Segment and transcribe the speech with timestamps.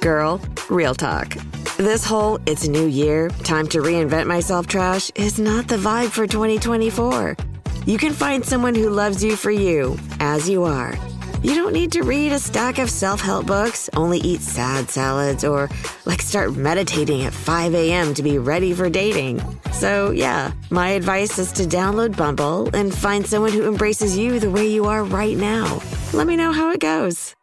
[0.00, 1.34] Girl, real talk.
[1.76, 6.26] This whole it's new year, time to reinvent myself trash is not the vibe for
[6.26, 7.36] 2024.
[7.84, 10.94] You can find someone who loves you for you, as you are.
[11.42, 15.44] You don't need to read a stack of self help books, only eat sad salads,
[15.44, 15.68] or
[16.06, 18.14] like start meditating at 5 a.m.
[18.14, 19.42] to be ready for dating.
[19.72, 24.50] So, yeah, my advice is to download Bumble and find someone who embraces you the
[24.50, 25.82] way you are right now.
[26.14, 27.34] Let me know how it goes.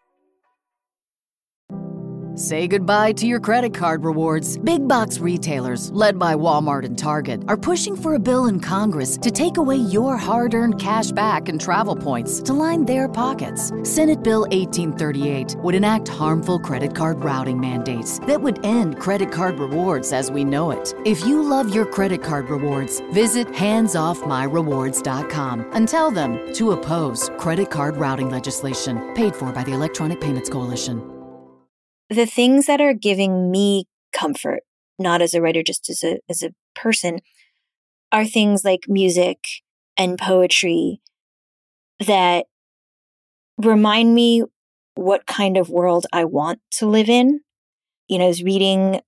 [2.38, 4.59] Say goodbye to your credit card rewards.
[4.59, 9.17] Big box retailers, led by Walmart and Target, are pushing for a bill in Congress
[9.23, 13.71] to take away your hard earned cash back and travel points to line their pockets.
[13.81, 19.58] Senate Bill 1838 would enact harmful credit card routing mandates that would end credit card
[19.58, 20.93] rewards as we know it.
[21.05, 27.71] If you love your credit card rewards, visit handsoffmyrewards.com and tell them to oppose credit
[27.71, 31.17] card routing legislation paid for by the Electronic Payments Coalition
[32.10, 34.62] the things that are giving me comfort,
[34.98, 37.20] not as a writer, just as a, as a person,
[38.12, 39.40] are things like music
[39.98, 41.02] and poetry
[42.06, 42.45] that
[43.58, 44.44] remind me
[44.95, 47.42] what kind of world I want to live in.
[48.08, 49.02] You know, I was reading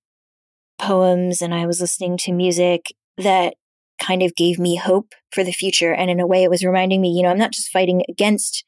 [0.78, 2.86] poems and I was listening to music
[3.16, 3.54] that
[4.00, 5.92] kind of gave me hope for the future.
[5.92, 8.64] And in a way, it was reminding me, you know, I'm not just fighting against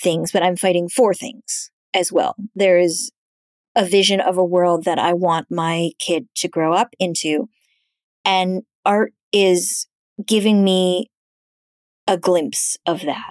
[0.00, 2.36] things, but I'm fighting for things as well.
[2.54, 3.10] There is
[3.78, 7.48] a vision of a world that I want my kid to grow up into.
[8.24, 9.86] And art is
[10.26, 11.10] giving me
[12.08, 13.30] a glimpse of that.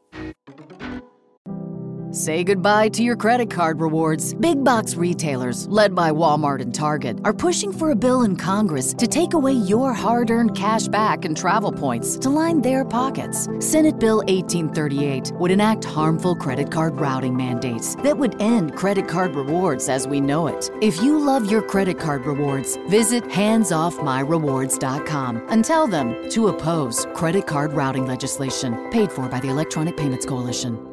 [2.13, 4.33] Say goodbye to your credit card rewards.
[4.33, 8.93] Big box retailers, led by Walmart and Target, are pushing for a bill in Congress
[8.95, 13.47] to take away your hard earned cash back and travel points to line their pockets.
[13.59, 19.33] Senate Bill 1838 would enact harmful credit card routing mandates that would end credit card
[19.33, 20.69] rewards as we know it.
[20.81, 27.47] If you love your credit card rewards, visit handsoffmyrewards.com and tell them to oppose credit
[27.47, 30.90] card routing legislation paid for by the Electronic Payments Coalition.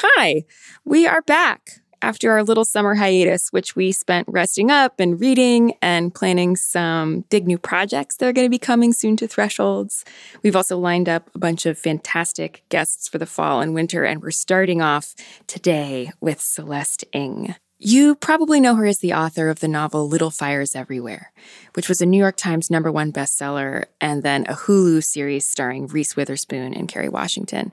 [0.00, 0.44] Hi,
[0.84, 5.72] we are back after our little summer hiatus, which we spent resting up and reading
[5.80, 10.04] and planning some big new projects that are going to be coming soon to Thresholds.
[10.42, 14.20] We've also lined up a bunch of fantastic guests for the fall and winter, and
[14.20, 15.14] we're starting off
[15.46, 17.54] today with Celeste Ng.
[17.78, 21.32] You probably know her as the author of the novel Little Fires Everywhere,
[21.72, 25.86] which was a New York Times number one bestseller and then a Hulu series starring
[25.86, 27.72] Reese Witherspoon and Kerry Washington.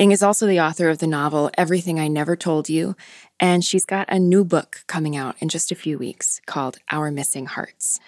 [0.00, 2.96] Ng is also the author of the novel Everything I Never Told You,
[3.38, 7.10] and she's got a new book coming out in just a few weeks called Our
[7.10, 8.00] Missing Hearts.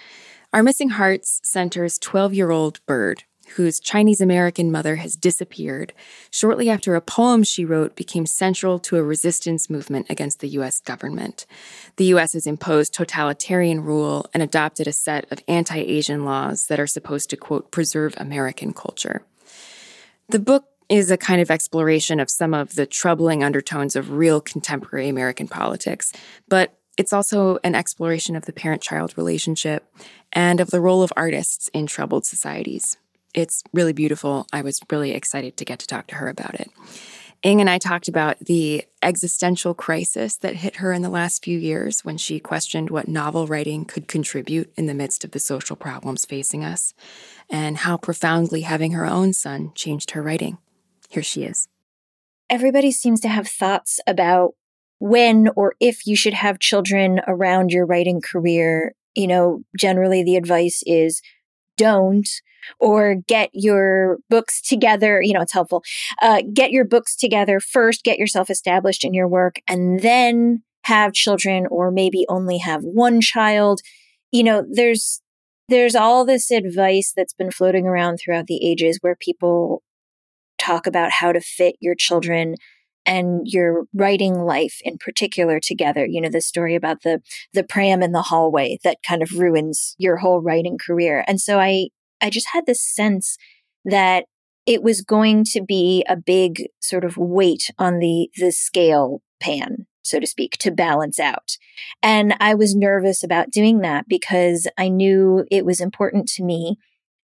[0.55, 3.25] Our Missing Hearts centers 12 year old Bird,
[3.57, 5.93] whose Chinese American mother has disappeared
[6.31, 10.81] shortly after a poem she wrote became central to a resistance movement against the US
[10.81, 11.45] government.
[11.97, 16.81] The US has imposed totalitarian rule and adopted a set of anti Asian laws that
[16.81, 19.27] are supposed to, quote, preserve American culture.
[20.31, 24.43] The book is a kind of exploration of some of the troubling undertones of real
[24.43, 26.13] contemporary American politics,
[26.49, 29.87] but it's also an exploration of the parent child relationship
[30.35, 32.99] and of the role of artists in troubled societies.
[33.33, 34.47] It's really beautiful.
[34.53, 36.69] I was really excited to get to talk to her about it.
[37.43, 41.59] Ng and I talked about the existential crisis that hit her in the last few
[41.59, 45.75] years when she questioned what novel writing could contribute in the midst of the social
[45.75, 46.93] problems facing us,
[47.49, 50.59] and how profoundly having her own son changed her writing.
[51.13, 51.69] Here she is.
[52.49, 54.55] Everybody seems to have thoughts about
[54.99, 58.95] when or if you should have children around your writing career.
[59.15, 61.21] You know, generally the advice is
[61.77, 62.27] don't
[62.81, 65.21] or get your books together.
[65.21, 65.83] You know, it's helpful.
[66.23, 71.13] Uh, get your books together first, get yourself established in your work, and then have
[71.13, 73.83] children, or maybe only have one child.
[74.31, 75.21] You know, there's
[75.69, 79.83] there's all this advice that's been floating around throughout the ages where people
[80.63, 82.55] talk about how to fit your children
[83.05, 87.21] and your writing life in particular together you know the story about the
[87.53, 91.25] the pram in the hallway that kind of ruins your whole writing career.
[91.27, 91.89] And so i
[92.21, 93.37] I just had this sense
[93.85, 94.27] that
[94.65, 99.87] it was going to be a big sort of weight on the the scale pan
[100.05, 101.57] so to speak to balance out.
[102.03, 106.77] And i was nervous about doing that because i knew it was important to me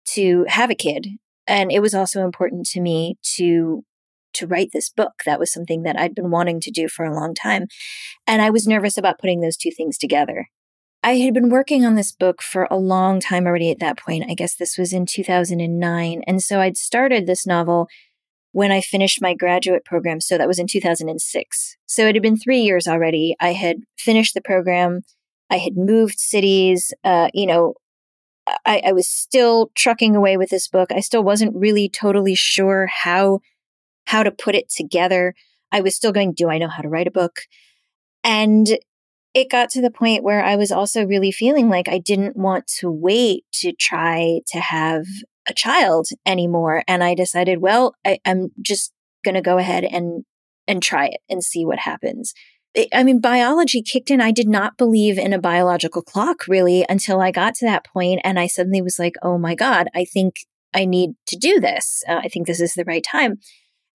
[0.07, 1.07] to have a kid
[1.51, 3.85] and it was also important to me to
[4.33, 7.15] to write this book that was something that i'd been wanting to do for a
[7.15, 7.67] long time
[8.27, 10.47] and i was nervous about putting those two things together
[11.03, 14.27] I had been working on this book for a long time already at that point.
[14.29, 16.23] I guess this was in 2009.
[16.27, 17.89] And so I'd started this novel
[18.53, 20.21] when I finished my graduate program.
[20.21, 21.77] So that was in 2006.
[21.87, 23.35] So it had been three years already.
[23.41, 25.01] I had finished the program.
[25.49, 26.93] I had moved cities.
[27.03, 27.75] Uh, you know,
[28.65, 30.93] I, I was still trucking away with this book.
[30.93, 33.41] I still wasn't really totally sure how
[34.07, 35.35] how to put it together.
[35.73, 37.43] I was still going, do I know how to write a book?
[38.25, 38.79] And
[39.35, 42.67] it got to the point where I was also really feeling like I didn't want
[42.79, 45.07] to wait to try to have
[45.49, 46.83] a child anymore.
[46.89, 48.93] And I decided, well, I, am just
[49.25, 50.25] going to go ahead and,
[50.67, 52.35] and try it and see what happens.
[52.93, 54.21] I mean, biology kicked in.
[54.21, 58.21] I did not believe in a biological clock really until I got to that point,
[58.23, 60.37] And I suddenly was like, oh my God, I think
[60.73, 62.05] I need to do this.
[62.09, 63.39] Uh, I think this is the right time.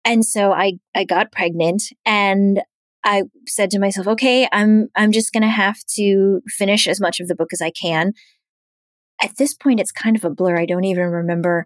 [0.03, 2.61] And so I, I got pregnant and
[3.03, 7.19] I said to myself, okay, I'm I'm just going to have to finish as much
[7.19, 8.13] of the book as I can.
[9.21, 10.57] At this point it's kind of a blur.
[10.57, 11.65] I don't even remember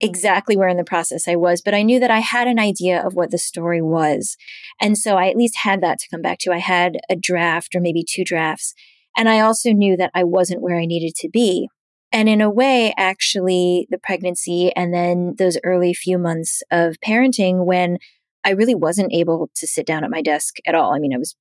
[0.00, 3.04] exactly where in the process I was, but I knew that I had an idea
[3.04, 4.36] of what the story was.
[4.80, 6.52] And so I at least had that to come back to.
[6.52, 8.74] I had a draft or maybe two drafts.
[9.16, 11.68] And I also knew that I wasn't where I needed to be.
[12.12, 17.64] And in a way, actually, the pregnancy and then those early few months of parenting
[17.64, 17.98] when
[18.44, 20.94] I really wasn't able to sit down at my desk at all.
[20.94, 21.34] I mean, I was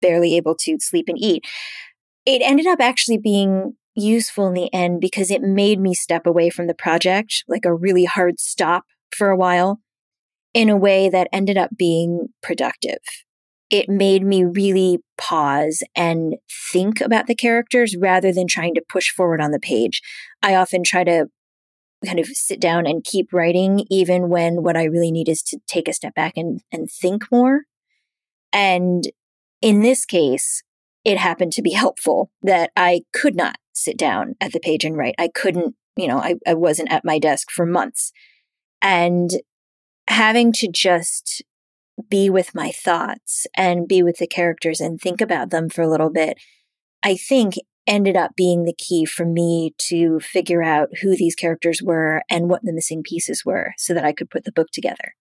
[0.00, 1.44] barely able to sleep and eat.
[2.24, 6.50] It ended up actually being useful in the end because it made me step away
[6.50, 9.80] from the project, like a really hard stop for a while,
[10.54, 12.98] in a way that ended up being productive.
[13.68, 16.36] It made me really pause and
[16.72, 20.00] think about the characters rather than trying to push forward on the page.
[20.42, 21.26] I often try to
[22.04, 25.58] kind of sit down and keep writing, even when what I really need is to
[25.66, 27.62] take a step back and, and think more.
[28.52, 29.04] And
[29.60, 30.62] in this case,
[31.04, 34.96] it happened to be helpful that I could not sit down at the page and
[34.96, 35.14] write.
[35.18, 38.12] I couldn't, you know, I, I wasn't at my desk for months.
[38.82, 39.30] And
[40.08, 41.42] having to just
[42.10, 45.88] be with my thoughts and be with the characters and think about them for a
[45.88, 46.38] little bit,
[47.02, 47.54] I think
[47.86, 52.50] ended up being the key for me to figure out who these characters were and
[52.50, 55.14] what the missing pieces were so that I could put the book together.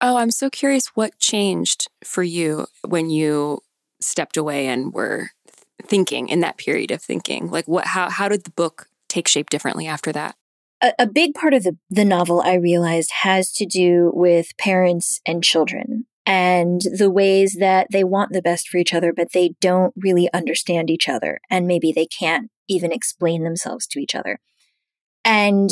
[0.00, 3.60] Oh, I'm so curious what changed for you when you
[4.00, 5.30] stepped away and were
[5.86, 7.50] thinking in that period of thinking.
[7.50, 10.36] Like what how how did the book take shape differently after that?
[10.82, 15.20] A, a big part of the, the novel I realized has to do with parents
[15.26, 19.54] and children and the ways that they want the best for each other, but they
[19.60, 21.40] don't really understand each other.
[21.50, 24.38] And maybe they can't even explain themselves to each other.
[25.24, 25.70] And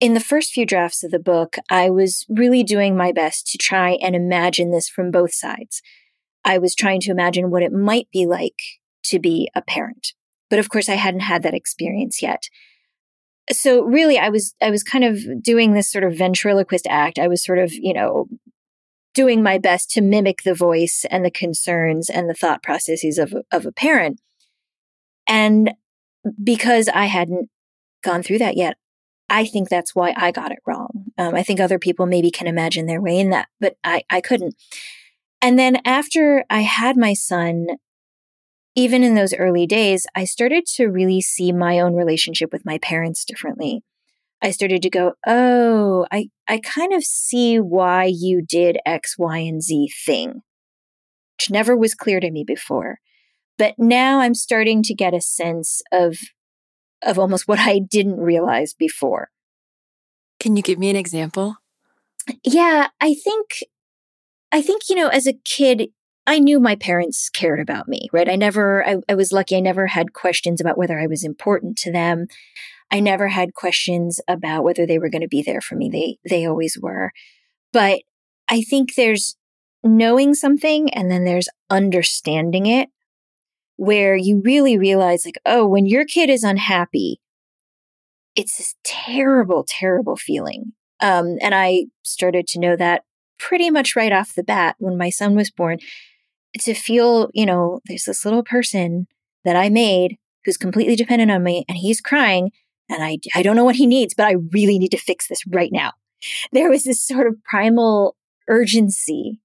[0.00, 3.58] in the first few drafts of the book, I was really doing my best to
[3.58, 5.80] try and imagine this from both sides.
[6.46, 8.60] I was trying to imagine what it might be like
[9.06, 10.14] to be a parent.
[10.48, 12.44] But of course, I hadn't had that experience yet.
[13.52, 17.18] So really, I was, I was kind of doing this sort of ventriloquist act.
[17.18, 18.28] I was sort of, you know,
[19.12, 23.34] doing my best to mimic the voice and the concerns and the thought processes of,
[23.50, 24.20] of a parent.
[25.28, 25.74] And
[26.42, 27.48] because I hadn't
[28.04, 28.76] gone through that yet,
[29.28, 31.06] I think that's why I got it wrong.
[31.18, 34.20] Um, I think other people maybe can imagine their way in that, but I, I
[34.20, 34.54] couldn't.
[35.46, 37.66] And then after I had my son,
[38.74, 42.78] even in those early days, I started to really see my own relationship with my
[42.78, 43.84] parents differently.
[44.42, 49.38] I started to go, oh, I, I kind of see why you did X, Y,
[49.38, 50.42] and Z thing,
[51.38, 52.98] which never was clear to me before.
[53.56, 56.16] But now I'm starting to get a sense of
[57.04, 59.28] of almost what I didn't realize before.
[60.40, 61.54] Can you give me an example?
[62.42, 63.60] Yeah, I think
[64.52, 65.88] I think, you know, as a kid,
[66.26, 68.28] I knew my parents cared about me, right?
[68.28, 71.76] I never I, I was lucky I never had questions about whether I was important
[71.78, 72.26] to them.
[72.90, 75.88] I never had questions about whether they were going to be there for me.
[75.90, 77.12] They they always were.
[77.72, 78.00] But
[78.48, 79.36] I think there's
[79.82, 82.88] knowing something and then there's understanding it
[83.76, 87.20] where you really realize like, oh, when your kid is unhappy,
[88.34, 90.72] it's this terrible, terrible feeling.
[91.00, 93.02] Um, and I started to know that
[93.38, 95.78] pretty much right off the bat when my son was born
[96.60, 99.06] to feel, you know, there's this little person
[99.44, 102.50] that I made who's completely dependent on me and he's crying
[102.88, 105.46] and I, I don't know what he needs, but I really need to fix this
[105.46, 105.92] right now.
[106.52, 108.16] There was this sort of primal
[108.48, 109.40] urgency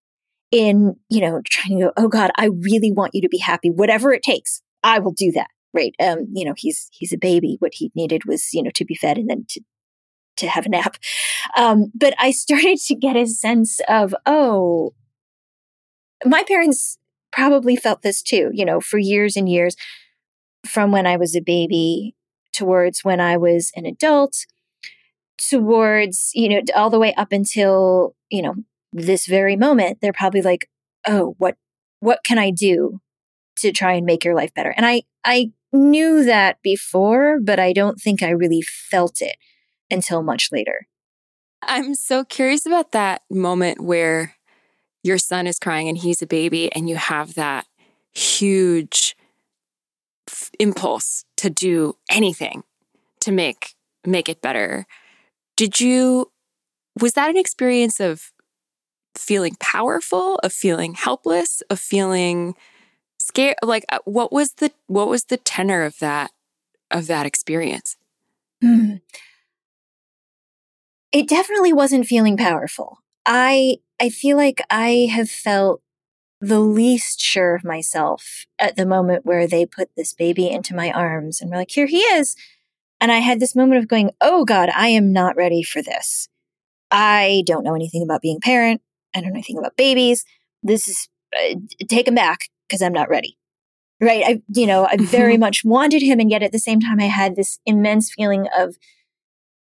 [0.52, 3.70] in, you know, trying to go, oh God, I really want you to be happy.
[3.70, 5.48] Whatever it takes, I will do that.
[5.74, 5.96] Right.
[6.00, 7.56] Um, you know, he's he's a baby.
[7.60, 9.62] What he needed was, you know, to be fed and then to
[10.42, 10.98] to have a nap.
[11.58, 14.94] Um, but I started to get a sense of, oh,
[16.26, 16.98] my parents
[17.32, 19.76] probably felt this too, you know, for years and years
[20.66, 22.16] from when I was a baby
[22.54, 24.46] towards when I was an adult,
[25.50, 28.56] towards, you know, all the way up until, you know,
[28.94, 30.70] this very moment, they're probably like,
[31.08, 31.56] oh, what
[32.02, 33.00] what can I do
[33.58, 34.74] to try and make your life better?
[34.76, 39.38] And I I knew that before, but I don't think I really felt it
[39.92, 40.88] until much later.
[41.62, 44.36] I'm so curious about that moment where
[45.04, 47.66] your son is crying and he's a baby and you have that
[48.12, 49.16] huge
[50.28, 52.64] f- impulse to do anything
[53.22, 54.86] to make make it better.
[55.56, 56.32] Did you
[57.00, 58.32] was that an experience of
[59.16, 62.56] feeling powerful, of feeling helpless, of feeling
[63.18, 63.56] scared?
[63.64, 66.32] Like uh, what was the what was the tenor of that
[66.90, 67.96] of that experience?
[68.62, 68.96] Hmm.
[71.12, 73.00] It definitely wasn't feeling powerful.
[73.26, 75.82] I I feel like I have felt
[76.40, 80.92] the least sure of myself at the moment where they put this baby into my
[80.92, 82.36] arms and were like, here he is.
[83.00, 86.28] And I had this moment of going, oh God, I am not ready for this.
[86.90, 88.82] I don't know anything about being a parent.
[89.16, 90.26] I don't know anything about babies.
[90.64, 91.56] This is uh,
[91.88, 93.38] take him back because I'm not ready.
[94.00, 94.24] Right.
[94.26, 96.20] I, you know, I very much wanted him.
[96.20, 98.78] And yet at the same time, I had this immense feeling of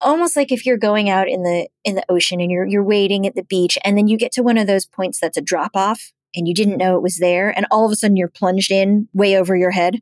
[0.04, 3.26] almost like if you're going out in the, in the ocean and you're, you're waiting
[3.26, 5.72] at the beach and then you get to one of those points that's a drop
[5.76, 7.50] off and you didn't know it was there.
[7.50, 10.02] And all of a sudden you're plunged in way over your head.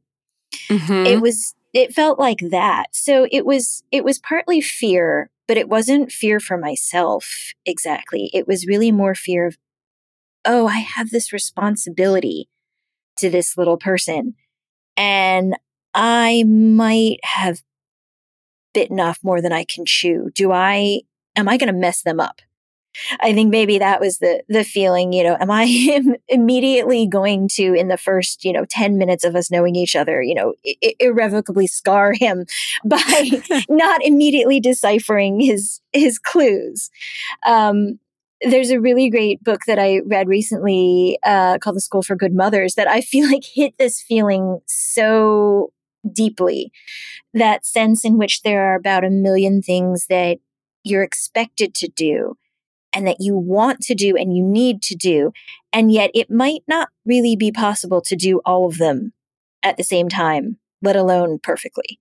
[0.69, 1.05] Mm-hmm.
[1.05, 2.87] It was, it felt like that.
[2.91, 8.29] So it was, it was partly fear, but it wasn't fear for myself exactly.
[8.33, 9.57] It was really more fear of,
[10.45, 12.49] oh, I have this responsibility
[13.17, 14.35] to this little person.
[14.97, 15.55] And
[15.93, 17.61] I might have
[18.73, 20.29] bitten off more than I can chew.
[20.33, 21.01] Do I,
[21.35, 22.41] am I going to mess them up?
[23.19, 27.73] I think maybe that was the the feeling, you know, am I immediately going to
[27.73, 30.95] in the first, you know, 10 minutes of us knowing each other, you know, I-
[30.99, 32.45] irrevocably scar him
[32.85, 36.89] by not immediately deciphering his his clues.
[37.45, 37.99] Um,
[38.41, 42.33] there's a really great book that I read recently uh, called The School for Good
[42.33, 45.71] Mothers that I feel like hit this feeling so
[46.09, 46.71] deeply.
[47.33, 50.39] That sense in which there are about a million things that
[50.83, 52.37] you're expected to do
[52.93, 55.31] and that you want to do and you need to do.
[55.71, 59.13] And yet it might not really be possible to do all of them
[59.63, 61.99] at the same time, let alone perfectly.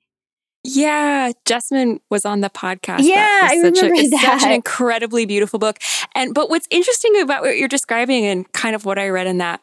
[0.62, 3.00] Yeah, Jessamine was on the podcast.
[3.02, 4.40] Yeah, I remember a, it's that.
[4.40, 5.78] such an incredibly beautiful book.
[6.14, 9.38] And but what's interesting about what you're describing and kind of what I read in
[9.38, 9.62] that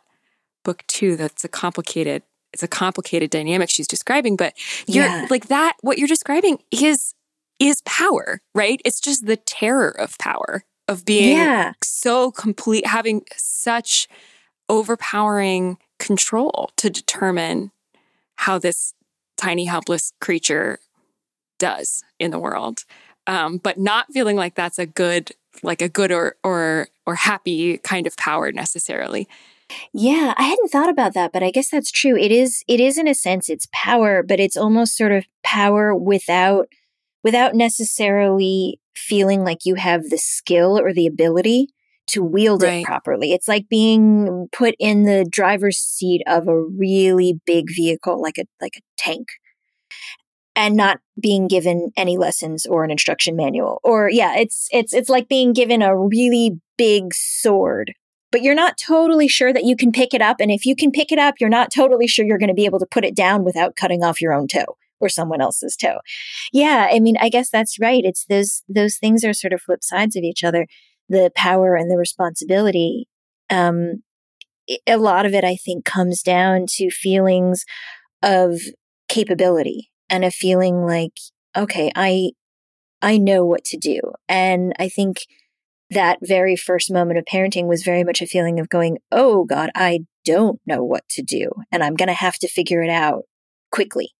[0.64, 2.24] book too, that's a complicated,
[2.54, 4.36] it's a complicated dynamic she's describing.
[4.36, 4.54] But
[4.88, 5.28] you're yeah.
[5.30, 7.14] like that, what you're describing is
[7.60, 8.82] is power, right?
[8.86, 11.74] It's just the terror of power of being yeah.
[11.84, 14.08] so complete, having such
[14.70, 17.72] overpowering control to determine
[18.36, 18.94] how this
[19.38, 20.80] tiny, helpless creature
[21.60, 22.86] does in the world.
[23.26, 25.32] Um, but not feeling like that's a good,
[25.64, 29.28] like a good or or or happy kind of power necessarily.
[29.94, 32.18] Yeah, I hadn't thought about that, but I guess that's true.
[32.18, 35.96] It is it is in a sense it's power, but it's almost sort of power
[35.96, 36.68] without
[37.24, 41.68] without necessarily feeling like you have the skill or the ability
[42.08, 42.82] to wield right.
[42.82, 43.34] it properly.
[43.34, 48.46] It's like being put in the driver's seat of a really big vehicle, like a
[48.62, 49.28] like a tank,
[50.56, 53.80] and not being given any lessons or an instruction manual.
[53.84, 57.94] Or yeah, it's it's it's like being given a really big sword,
[58.32, 60.38] but you're not totally sure that you can pick it up.
[60.40, 62.66] And if you can pick it up, you're not totally sure you're going to be
[62.66, 66.00] able to put it down without cutting off your own toe or someone else's toe.
[66.52, 68.04] Yeah, I mean, I guess that's right.
[68.04, 70.68] It's those those things are sort of flip sides of each other
[71.10, 73.08] the power and the responsibility.
[73.50, 74.04] Um,
[74.86, 77.64] a lot of it, I think, comes down to feelings
[78.22, 78.60] of
[79.08, 81.14] capability and a feeling like,
[81.56, 82.32] okay, I,
[83.02, 84.02] I know what to do.
[84.28, 85.22] And I think
[85.90, 89.70] that very first moment of parenting was very much a feeling of going, oh God,
[89.76, 91.50] I don't know what to do.
[91.72, 93.24] And I'm going to have to figure it out
[93.72, 94.12] quickly.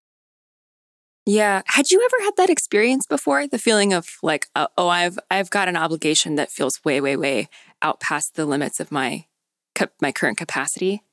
[1.26, 1.62] Yeah.
[1.66, 3.48] Had you ever had that experience before?
[3.48, 7.18] The feeling of like, uh, oh, I've I've got an obligation that feels way, way,
[7.18, 7.50] way
[7.82, 9.26] out past the limits of my
[10.02, 11.04] my current capacity,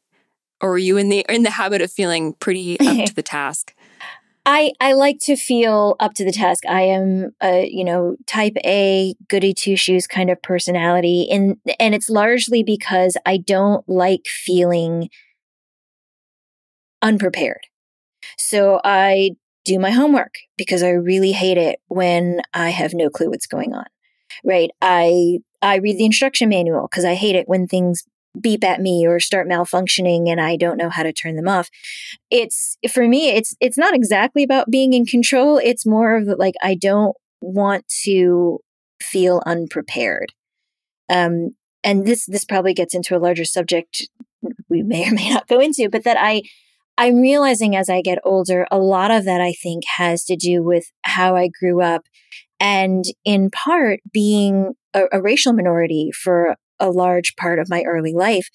[0.61, 3.75] or were you in the in the habit of feeling pretty up to the task?
[4.47, 6.65] I I like to feel up to the task.
[6.67, 11.95] I am a you know type A goody two shoes kind of personality, and and
[11.95, 15.09] it's largely because I don't like feeling
[17.03, 17.67] unprepared.
[18.39, 19.33] So I
[19.65, 23.75] do my homework because I really hate it when I have no clue what's going
[23.75, 23.87] on.
[24.45, 24.71] Right.
[24.83, 28.05] I, I read the instruction manual because I hate it when things
[28.41, 31.71] beep at me or start malfunctioning and I don't know how to turn them off.
[32.31, 36.55] It's for me it's it's not exactly about being in control, it's more of like
[36.63, 38.59] I don't want to
[39.01, 40.33] feel unprepared.
[41.09, 44.09] Um and this this probably gets into a larger subject
[44.69, 46.43] we may or may not go into, but that I
[46.97, 50.63] I'm realizing as I get older, a lot of that I think has to do
[50.63, 52.07] with how I grew up
[52.61, 58.13] and in part being a, a, racial minority for a large part of my early
[58.13, 58.49] life.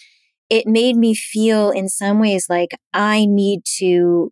[0.50, 4.32] It made me feel in some ways like I need to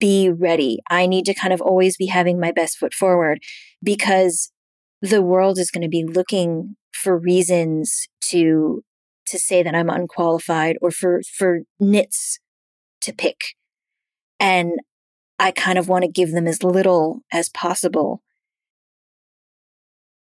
[0.00, 0.78] be ready.
[0.90, 3.38] I need to kind of always be having my best foot forward
[3.82, 4.50] because
[5.00, 8.82] the world is going to be looking for reasons to
[9.26, 12.40] to say that I'm unqualified or for for nits
[13.02, 13.54] to pick.
[14.40, 14.80] And
[15.38, 18.22] I kind of want to give them as little as possible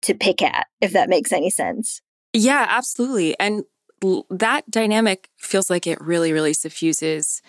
[0.03, 2.01] to pick at, if that makes any sense.
[2.37, 3.38] Yeah, absolutely.
[3.38, 3.64] And
[4.31, 7.42] that dynamic feels like it really, really suffuses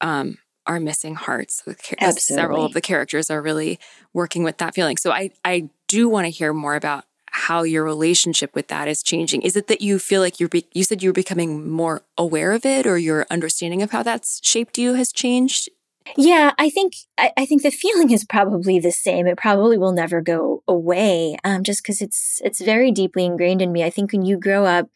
[0.00, 1.62] um, our missing hearts.
[2.00, 2.42] Absolutely.
[2.42, 3.78] Several of the characters are really
[4.12, 4.96] working with that feeling.
[4.96, 9.02] So I, I do want to hear more about how your relationship with that is
[9.02, 9.42] changing.
[9.42, 12.52] Is it that you feel like you're, be- you said you were becoming more aware
[12.52, 15.70] of it or your understanding of how that's shaped you has changed?
[16.16, 19.26] Yeah, I think I, I think the feeling is probably the same.
[19.26, 23.72] It probably will never go away, um, just because it's it's very deeply ingrained in
[23.72, 23.84] me.
[23.84, 24.88] I think when you grow up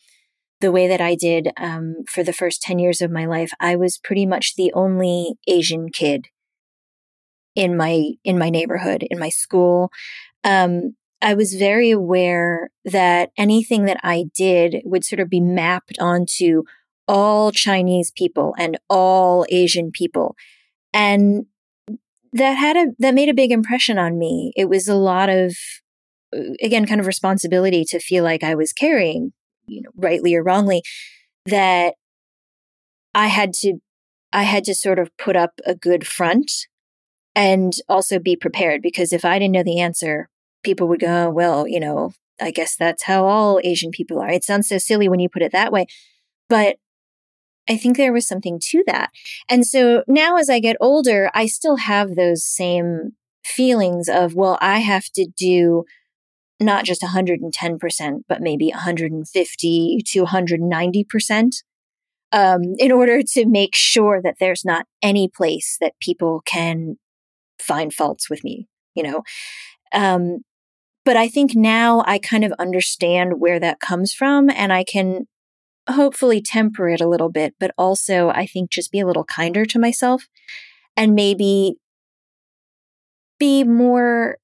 [0.61, 3.77] the way that I did um, for the first ten years of my life, I
[3.77, 6.27] was pretty much the only Asian kid
[7.55, 9.91] in my in my neighborhood, in my school.
[10.45, 15.99] Um, I was very aware that anything that I did would sort of be mapped
[15.99, 16.65] onto
[17.09, 20.37] all Chinese people and all Asian people.
[20.97, 21.45] And
[22.33, 24.53] that had a, that made a big impression on me.
[24.57, 25.55] It was a lot of,
[26.63, 29.35] again, kind of responsibility to feel like I was carrying,
[29.67, 30.81] you know, rightly or wrongly,
[31.45, 31.95] that
[33.15, 33.75] I had to,
[34.33, 36.51] I had to sort of put up a good front
[37.35, 40.31] and also be prepared because if I didn't know the answer,
[40.65, 44.31] people would go, oh, well, you know, I guess that's how all Asian people are.
[44.31, 45.87] It sounds so silly when you put it that way.
[46.49, 46.77] But
[47.69, 49.11] I think there was something to that.
[49.49, 53.13] And so now as I get older, I still have those same
[53.45, 55.85] feelings of, well, I have to do
[56.61, 61.51] not just 110%, but maybe 150 to 190%
[62.33, 66.97] um, in order to make sure that there's not any place that people can
[67.61, 69.23] find faults with me, you know?
[69.93, 70.39] Um,
[71.05, 75.27] but I think now I kind of understand where that comes from and I can
[75.89, 79.65] hopefully temper it a little bit, but also I think just be a little kinder
[79.67, 80.29] to myself
[80.97, 81.77] and maybe
[83.39, 84.39] be more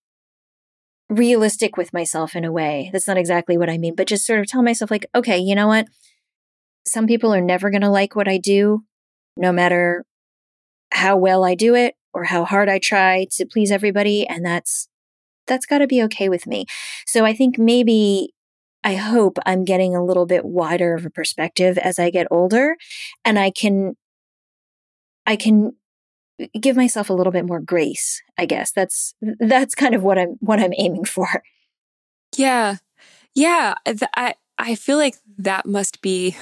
[1.09, 2.91] realistic with myself in a way.
[2.93, 5.55] That's not exactly what I mean, but just sort of tell myself, like, okay, you
[5.55, 5.87] know what?
[6.87, 8.85] Some people are never going to like what I do,
[9.37, 10.05] no matter
[10.93, 14.27] how well I do it or how hard I try to please everybody.
[14.27, 14.89] And that's
[15.47, 16.67] that's got to be okay with me.
[17.07, 18.33] So I think maybe
[18.85, 22.77] I hope I'm getting a little bit wider of a perspective as I get older
[23.25, 23.97] and I can
[25.27, 25.77] I can
[26.61, 28.73] give myself a little bit more grace, I guess.
[28.73, 31.43] That's that's kind of what I'm what I'm aiming for.
[32.37, 32.77] Yeah.
[33.35, 33.75] Yeah,
[34.17, 36.37] I I feel like that must be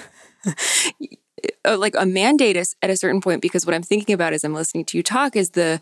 [1.65, 4.85] like a mandate at a certain point because what I'm thinking about as I'm listening
[4.87, 5.81] to you talk is the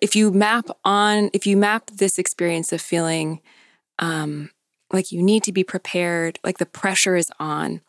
[0.00, 3.40] if you map on if you map this experience of feeling
[3.98, 4.50] um,
[4.92, 7.80] like you need to be prepared, like the pressure is on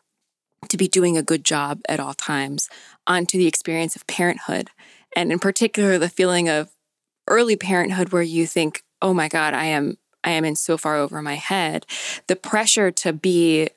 [0.68, 2.68] to be doing a good job at all times,
[3.06, 4.70] onto the experience of parenthood,
[5.14, 6.70] and in particular the feeling of
[7.28, 10.96] early parenthood where you think, "Oh my God, I am I am in so far
[10.96, 11.86] over my head."
[12.28, 13.68] The pressure to be,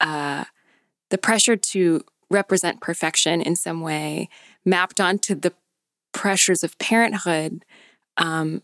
[0.00, 0.44] uh,
[1.10, 4.28] the pressure to represent perfection in some way,
[4.64, 5.52] mapped onto the
[6.12, 7.64] pressures of parenthood,
[8.16, 8.62] um,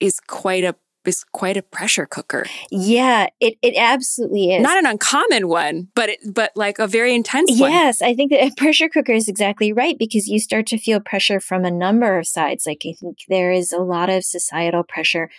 [0.00, 2.46] is quite a is quite a pressure cooker.
[2.70, 4.62] Yeah, it it absolutely is.
[4.62, 7.70] Not an uncommon one, but it, but like a very intense one.
[7.70, 11.00] Yes, I think that a pressure cooker is exactly right because you start to feel
[11.00, 12.66] pressure from a number of sides.
[12.66, 15.30] Like I think there is a lot of societal pressure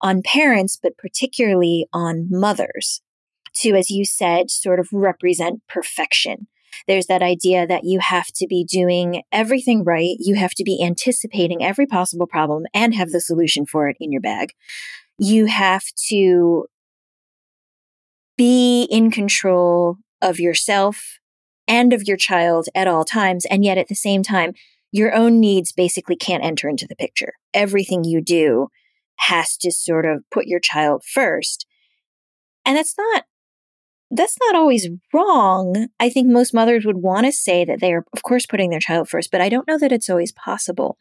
[0.00, 3.00] on parents, but particularly on mothers
[3.56, 6.46] to, as you said, sort of represent perfection.
[6.86, 10.16] There's that idea that you have to be doing everything right.
[10.18, 14.12] You have to be anticipating every possible problem and have the solution for it in
[14.12, 14.52] your bag
[15.18, 16.66] you have to
[18.36, 21.18] be in control of yourself
[21.66, 23.44] and of your child at all times.
[23.46, 24.52] And yet at the same time,
[24.92, 27.34] your own needs basically can't enter into the picture.
[27.52, 28.68] Everything you do
[29.18, 31.66] has to sort of put your child first.
[32.64, 33.24] And that's not
[34.12, 35.88] that's not always wrong.
[35.98, 38.80] I think most mothers would want to say that they are of course putting their
[38.80, 40.96] child first, but I don't know that it's always possible.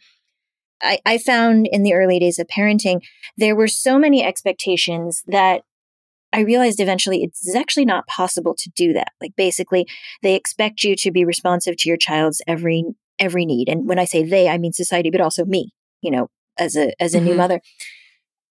[0.86, 3.02] I, I found in the early days of parenting,
[3.38, 5.64] there were so many expectations that
[6.32, 9.14] I realized eventually it's actually not possible to do that.
[9.22, 9.88] Like basically,
[10.22, 12.84] they expect you to be responsive to your child's every
[13.18, 13.70] every need.
[13.70, 15.72] And when I say they, I mean society, but also me,
[16.02, 17.28] you know, as a as a mm-hmm.
[17.28, 17.62] new mother.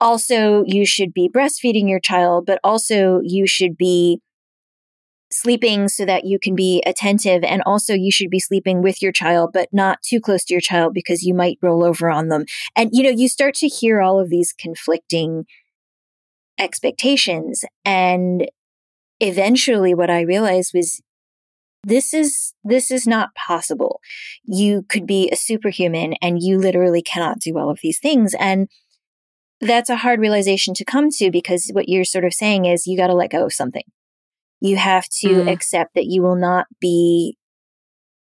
[0.01, 4.21] Also, you should be breastfeeding your child, but also you should be
[5.35, 7.43] sleeping so that you can be attentive.
[7.43, 10.61] And also, you should be sleeping with your child, but not too close to your
[10.61, 12.45] child because you might roll over on them.
[12.77, 15.45] And, you know, you start to hear all of these conflicting
[16.59, 17.65] expectations.
[17.85, 18.49] And
[19.21, 21.03] eventually, what I realized was
[21.87, 24.01] this is this is not possible
[24.43, 28.69] you could be a superhuman and you literally cannot do all of these things and
[29.61, 32.97] that's a hard realization to come to because what you're sort of saying is you
[32.97, 33.85] got to let go of something
[34.65, 35.53] you have to mm.
[35.53, 37.37] accept that you will not be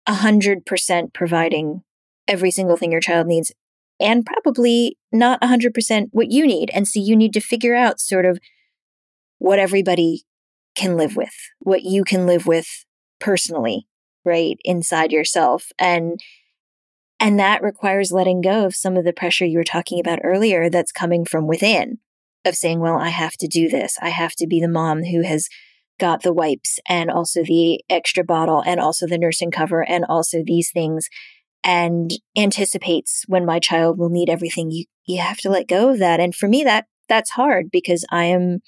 [0.07, 1.83] a hundred percent providing
[2.27, 3.53] every single thing your child needs
[4.01, 6.71] and probably not a hundred percent what you need.
[6.73, 8.39] And so you need to figure out sort of
[9.37, 10.23] what everybody
[10.75, 12.87] can live with, what you can live with
[13.21, 13.87] personally,
[14.25, 14.57] right?
[14.65, 15.73] Inside yourself.
[15.79, 16.21] And
[17.21, 20.71] and that requires letting go of some of the pressure you were talking about earlier
[20.71, 21.99] that's coming from within
[22.47, 23.99] of saying, well, I have to do this.
[24.01, 25.49] I have to be the mom who has
[25.99, 30.43] got the wipes and also the extra bottle and also the nursing cover and also
[30.45, 31.09] these things
[31.63, 35.99] and anticipates when my child will need everything you you have to let go of
[35.99, 36.19] that.
[36.19, 38.61] And for me that that's hard because i am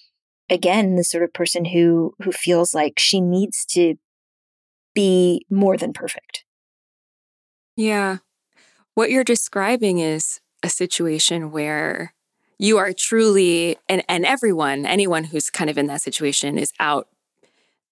[0.50, 3.94] again the sort of person who who feels like she needs to
[4.94, 6.44] be more than perfect.
[7.76, 8.18] Yeah.
[8.94, 12.14] What you're describing is a situation where
[12.58, 17.08] you are truly and and everyone anyone who's kind of in that situation is out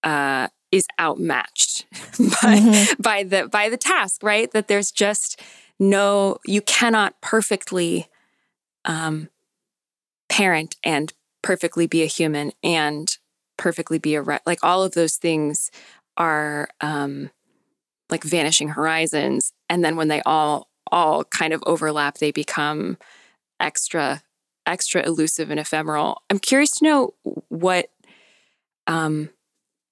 [0.04, 1.86] uh, is outmatched
[2.18, 3.02] by mm-hmm.
[3.02, 4.50] by the by the task, right?
[4.52, 5.40] That there's just
[5.80, 8.06] no you cannot perfectly
[8.84, 9.28] um,
[10.28, 11.12] parent and
[11.42, 13.16] perfectly be a human and
[13.56, 15.70] perfectly be a re- like all of those things
[16.16, 17.30] are um,
[18.10, 22.98] like vanishing horizons, and then when they all all kind of overlap, they become
[23.60, 24.22] extra
[24.66, 26.22] extra elusive and ephemeral.
[26.30, 27.14] I'm curious to know
[27.48, 27.90] what
[28.86, 29.30] um,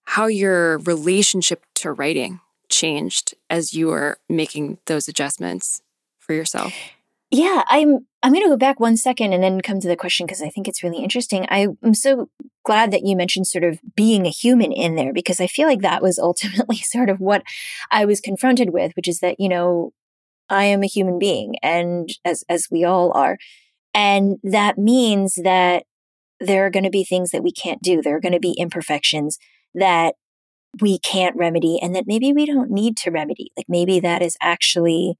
[0.04, 5.82] how your relationship to writing changed as you were making those adjustments
[6.18, 6.72] for yourself.
[7.30, 10.26] Yeah, I'm I'm going to go back one second and then come to the question
[10.26, 11.46] because I think it's really interesting.
[11.48, 12.28] I, am so
[12.64, 15.80] glad that you mentioned sort of being a human in there because I feel like
[15.80, 17.42] that was ultimately sort of what
[17.90, 19.92] I was confronted with, which is that, you know,
[20.48, 23.38] I am a human being and as as we all are.
[23.94, 25.84] And that means that
[26.38, 28.02] there are going to be things that we can't do.
[28.02, 29.38] There are going to be imperfections
[29.74, 30.14] that
[30.80, 33.50] we can't remedy and that maybe we don't need to remedy.
[33.56, 35.16] Like maybe that is actually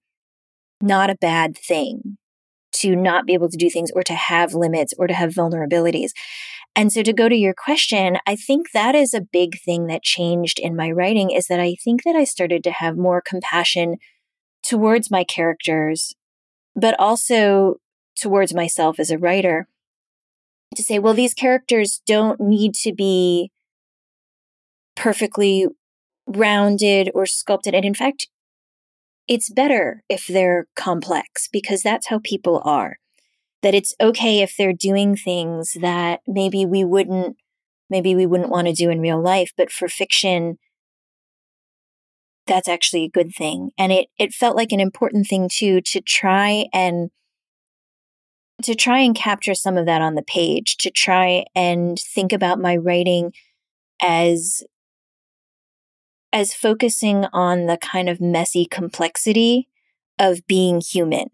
[0.80, 2.16] not a bad thing
[2.72, 6.10] to not be able to do things or to have limits or to have vulnerabilities.
[6.74, 10.02] And so to go to your question, I think that is a big thing that
[10.02, 13.98] changed in my writing is that I think that I started to have more compassion
[14.62, 16.14] towards my characters,
[16.74, 17.76] but also
[18.18, 19.68] towards myself as a writer
[20.74, 23.50] to say, well, these characters don't need to be
[24.96, 25.66] perfectly
[26.26, 27.74] rounded or sculpted.
[27.74, 28.28] And in fact,
[29.28, 32.98] it's better if they're complex because that's how people are.
[33.62, 37.37] That it's okay if they're doing things that maybe we wouldn't,
[37.88, 40.59] maybe we wouldn't want to do in real life, but for fiction,
[42.46, 43.70] that's actually a good thing.
[43.78, 47.11] And it, it felt like an important thing too, to try and
[48.64, 52.61] to try and capture some of that on the page, to try and think about
[52.61, 53.33] my writing
[54.00, 54.62] as
[56.33, 59.68] as focusing on the kind of messy complexity
[60.18, 61.29] of being human.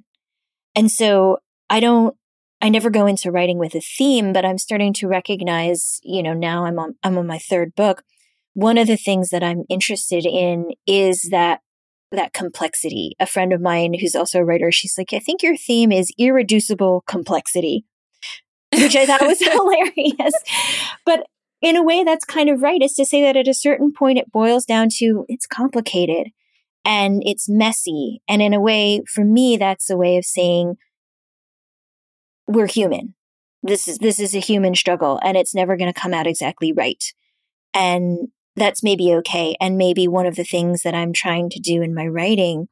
[0.74, 1.38] And so
[1.70, 2.14] I don't
[2.60, 6.34] I never go into writing with a theme, but I'm starting to recognize, you know,
[6.34, 8.02] now I'm on I'm on my third book.
[8.54, 11.60] One of the things that I'm interested in is that
[12.10, 13.14] that complexity.
[13.20, 16.12] A friend of mine who's also a writer, she's like, I think your theme is
[16.18, 17.84] irreducible complexity,
[18.72, 20.32] which I thought was hilarious.
[21.04, 21.26] But
[21.60, 24.18] in a way, that's kind of right, is to say that at a certain point,
[24.18, 26.28] it boils down to it's complicated
[26.84, 28.22] and it's messy.
[28.28, 30.76] And in a way, for me, that's a way of saying
[32.46, 33.14] we're human.
[33.62, 36.72] This is, this is a human struggle and it's never going to come out exactly
[36.72, 37.02] right.
[37.74, 39.56] And that's maybe okay.
[39.60, 42.68] And maybe one of the things that I'm trying to do in my writing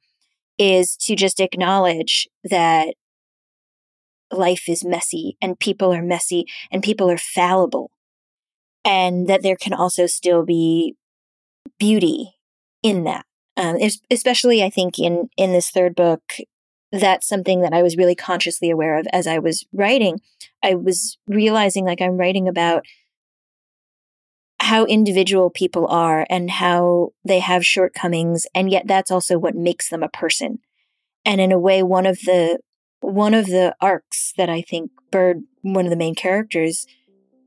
[0.58, 2.94] is to just acknowledge that
[4.32, 7.90] life is messy and people are messy and people are fallible
[8.86, 10.94] and that there can also still be
[11.78, 12.36] beauty
[12.82, 13.26] in that.
[13.56, 13.78] Um,
[14.10, 16.36] especially, I think in in this third book,
[16.92, 20.20] that's something that I was really consciously aware of as I was writing.
[20.62, 22.84] I was realizing, like, I'm writing about
[24.60, 29.90] how individual people are and how they have shortcomings and yet that's also what makes
[29.90, 30.58] them a person
[31.26, 32.58] and in a way one of the
[33.00, 36.86] one of the arcs that i think bird one of the main characters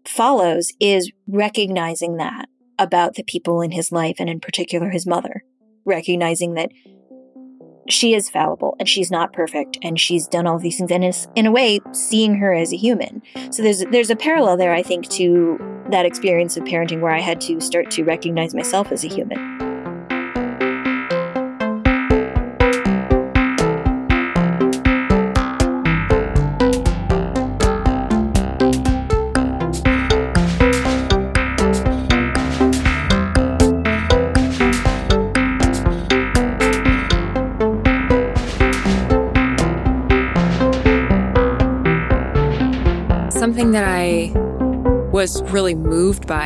[0.08, 5.44] follows is recognizing that about the people in his life and in particular his mother
[5.86, 6.72] recognizing that
[7.90, 11.28] she is fallible and she's not perfect and she's done all these things and is
[11.36, 13.22] in a way seeing her as a human.
[13.52, 15.58] So there's there's a parallel there i think to
[15.90, 19.59] that experience of parenting where i had to start to recognize myself as a human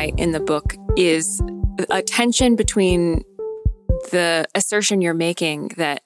[0.03, 1.41] by in the book is
[1.89, 3.23] a tension between
[4.11, 6.03] the assertion you're making that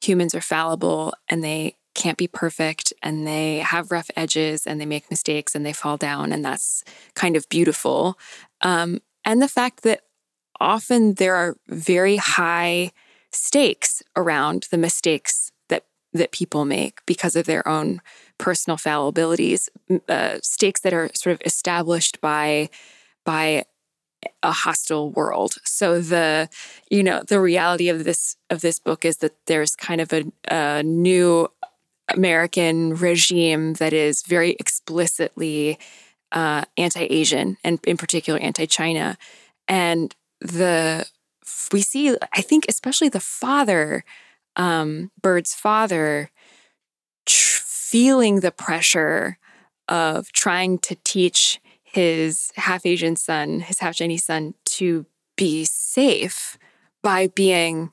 [0.00, 4.86] humans are fallible and they can't be perfect and they have rough edges and they
[4.86, 6.82] make mistakes and they fall down and that's
[7.14, 8.18] kind of beautiful.
[8.62, 10.00] Um, and the fact that
[10.58, 12.90] often there are very high
[13.30, 18.00] stakes around the mistakes that that people make because of their own
[18.38, 19.68] personal fallibilities,
[20.08, 22.68] uh, stakes that are sort of established by
[23.24, 23.64] by
[24.42, 25.54] a hostile world.
[25.64, 26.48] So the
[26.90, 30.24] you know the reality of this of this book is that there's kind of a,
[30.48, 31.48] a new
[32.08, 35.78] American regime that is very explicitly
[36.30, 39.16] uh, anti-Asian and in particular anti-China,
[39.68, 41.06] and the
[41.72, 44.04] we see I think especially the father,
[44.56, 46.30] um, Bird's father.
[47.24, 47.52] Tr-
[47.92, 49.36] feeling the pressure
[49.86, 51.60] of trying to teach
[51.92, 55.04] his half Asian son, his half Chinese son, to
[55.36, 56.56] be safe
[57.02, 57.92] by being,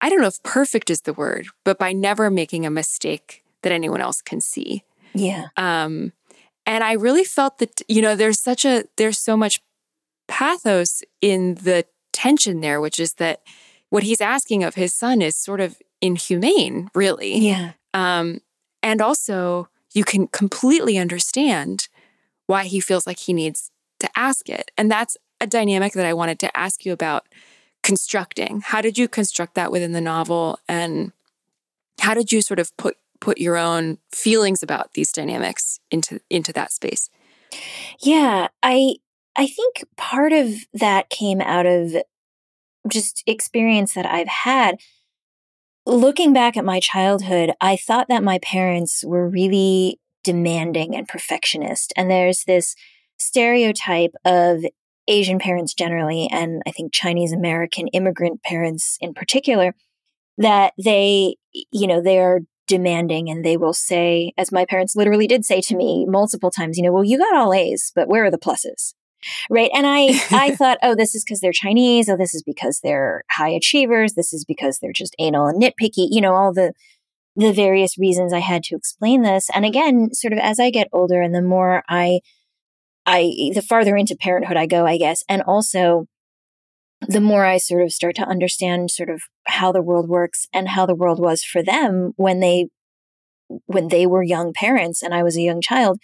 [0.00, 3.72] I don't know if perfect is the word, but by never making a mistake that
[3.72, 4.84] anyone else can see.
[5.14, 5.46] Yeah.
[5.56, 6.12] Um,
[6.66, 9.60] and I really felt that, you know, there's such a, there's so much
[10.28, 13.40] pathos in the tension there, which is that
[13.88, 17.38] what he's asking of his son is sort of inhumane, really.
[17.38, 17.72] Yeah.
[17.94, 18.40] Um,
[18.82, 21.88] and also, you can completely understand
[22.48, 24.70] why he feels like he needs to ask it.
[24.76, 27.28] And that's a dynamic that I wanted to ask you about
[27.82, 28.62] constructing.
[28.62, 31.12] How did you construct that within the novel and
[32.00, 36.52] how did you sort of put put your own feelings about these dynamics into into
[36.54, 37.10] that space?
[38.00, 38.96] Yeah, I
[39.36, 41.96] I think part of that came out of
[42.90, 44.78] just experience that I've had
[45.84, 49.98] looking back at my childhood, I thought that my parents were really
[50.28, 51.90] demanding and perfectionist.
[51.96, 52.74] And there's this
[53.16, 54.62] stereotype of
[55.08, 59.74] Asian parents generally, and I think Chinese American immigrant parents in particular,
[60.36, 61.36] that they,
[61.72, 65.62] you know, they are demanding and they will say, as my parents literally did say
[65.62, 68.36] to me multiple times, you know, well, you got all A's, but where are the
[68.36, 68.92] pluses?
[69.48, 69.70] Right.
[69.74, 72.10] And I, I thought, oh, this is because they're Chinese.
[72.10, 74.12] Oh, this is because they're high achievers.
[74.12, 76.74] This is because they're just anal and nitpicky, you know, all the,
[77.38, 79.48] the various reasons I had to explain this.
[79.54, 79.70] And mm-hmm.
[79.70, 82.20] again, sort of as I get older and the more I,
[83.06, 86.06] I, the farther into parenthood I go, I guess, and also
[87.00, 90.70] the more I sort of start to understand sort of how the world works and
[90.70, 92.66] how the world was for them when they,
[93.66, 96.00] when they were young parents and I was a young child,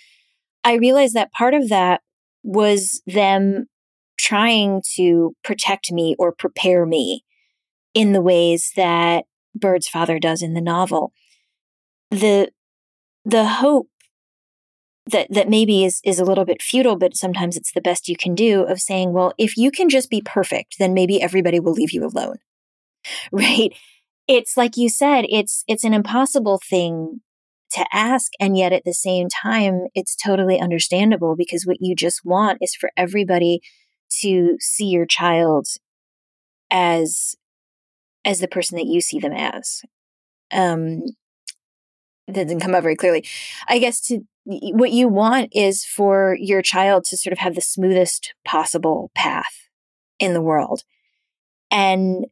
[0.62, 2.00] I realized that part of that
[2.44, 3.66] was them
[4.16, 7.24] trying to protect me or prepare me
[7.92, 11.12] in the ways that Bird's father does in the novel.
[12.14, 12.50] The
[13.24, 13.88] the hope
[15.06, 18.16] that that maybe is is a little bit futile, but sometimes it's the best you
[18.16, 21.72] can do of saying, well, if you can just be perfect, then maybe everybody will
[21.72, 22.36] leave you alone.
[23.32, 23.72] Right?
[24.28, 27.20] It's like you said, it's it's an impossible thing
[27.72, 28.32] to ask.
[28.40, 32.74] And yet at the same time, it's totally understandable because what you just want is
[32.74, 33.60] for everybody
[34.22, 35.66] to see your child
[36.70, 37.36] as
[38.24, 39.82] as the person that you see them as.
[40.52, 41.02] Um
[42.26, 43.24] that didn't come out very clearly.
[43.68, 47.60] I guess to what you want is for your child to sort of have the
[47.60, 49.68] smoothest possible path
[50.18, 50.82] in the world.
[51.70, 52.26] And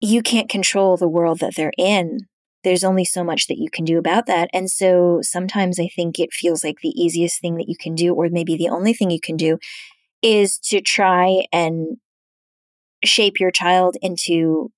[0.00, 2.20] you can't control the world that they're in
[2.64, 4.48] there's only so much that you can do about that.
[4.52, 8.14] And so sometimes I think it feels like the easiest thing that you can do,
[8.14, 9.58] or maybe the only thing you can do,
[10.22, 11.98] is to try and
[13.04, 14.72] shape your child into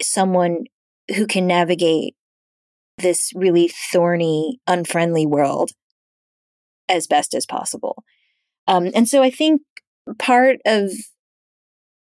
[0.00, 0.64] someone
[1.16, 2.14] who can navigate
[2.98, 5.70] this really thorny, unfriendly world
[6.88, 8.04] as best as possible.
[8.66, 9.62] Um, and so I think
[10.18, 10.90] part of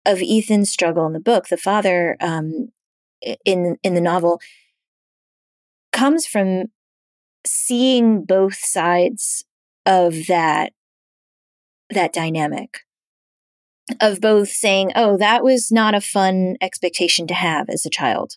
[0.05, 2.69] of Ethan's struggle in the book, the father um,
[3.45, 4.39] in in the novel
[5.91, 6.65] comes from
[7.45, 9.43] seeing both sides
[9.85, 10.73] of that
[11.89, 12.79] that dynamic
[13.99, 18.35] of both saying oh that was not a fun expectation to have as a child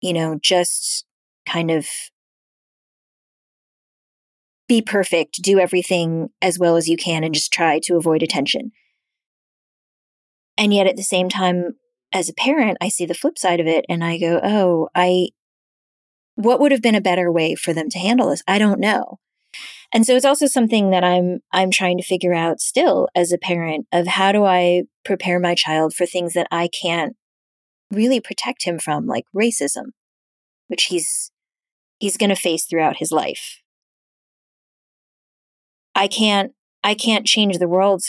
[0.00, 1.04] you know just
[1.46, 1.86] kind of
[4.68, 8.70] be perfect do everything as well as you can and just try to avoid attention
[10.56, 11.74] and yet at the same time
[12.12, 15.28] as a parent, I see the flip side of it and I go, oh, I,
[16.34, 18.42] what would have been a better way for them to handle this?
[18.46, 19.18] I don't know.
[19.94, 23.38] And so it's also something that I'm, I'm trying to figure out still as a
[23.38, 27.14] parent of how do I prepare my child for things that I can't
[27.90, 29.90] really protect him from, like racism,
[30.68, 31.31] which he's,
[32.02, 33.60] he's going to face throughout his life.
[35.94, 38.02] I can't, I can't change the world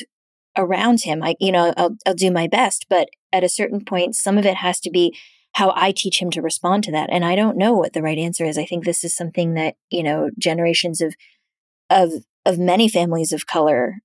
[0.57, 1.21] around him.
[1.21, 4.47] I, you know, I'll, I'll do my best, but at a certain point, some of
[4.47, 5.15] it has to be
[5.53, 7.11] how I teach him to respond to that.
[7.11, 8.57] And I don't know what the right answer is.
[8.57, 11.13] I think this is something that, you know, generations of,
[11.91, 12.13] of,
[12.47, 13.97] of many families of color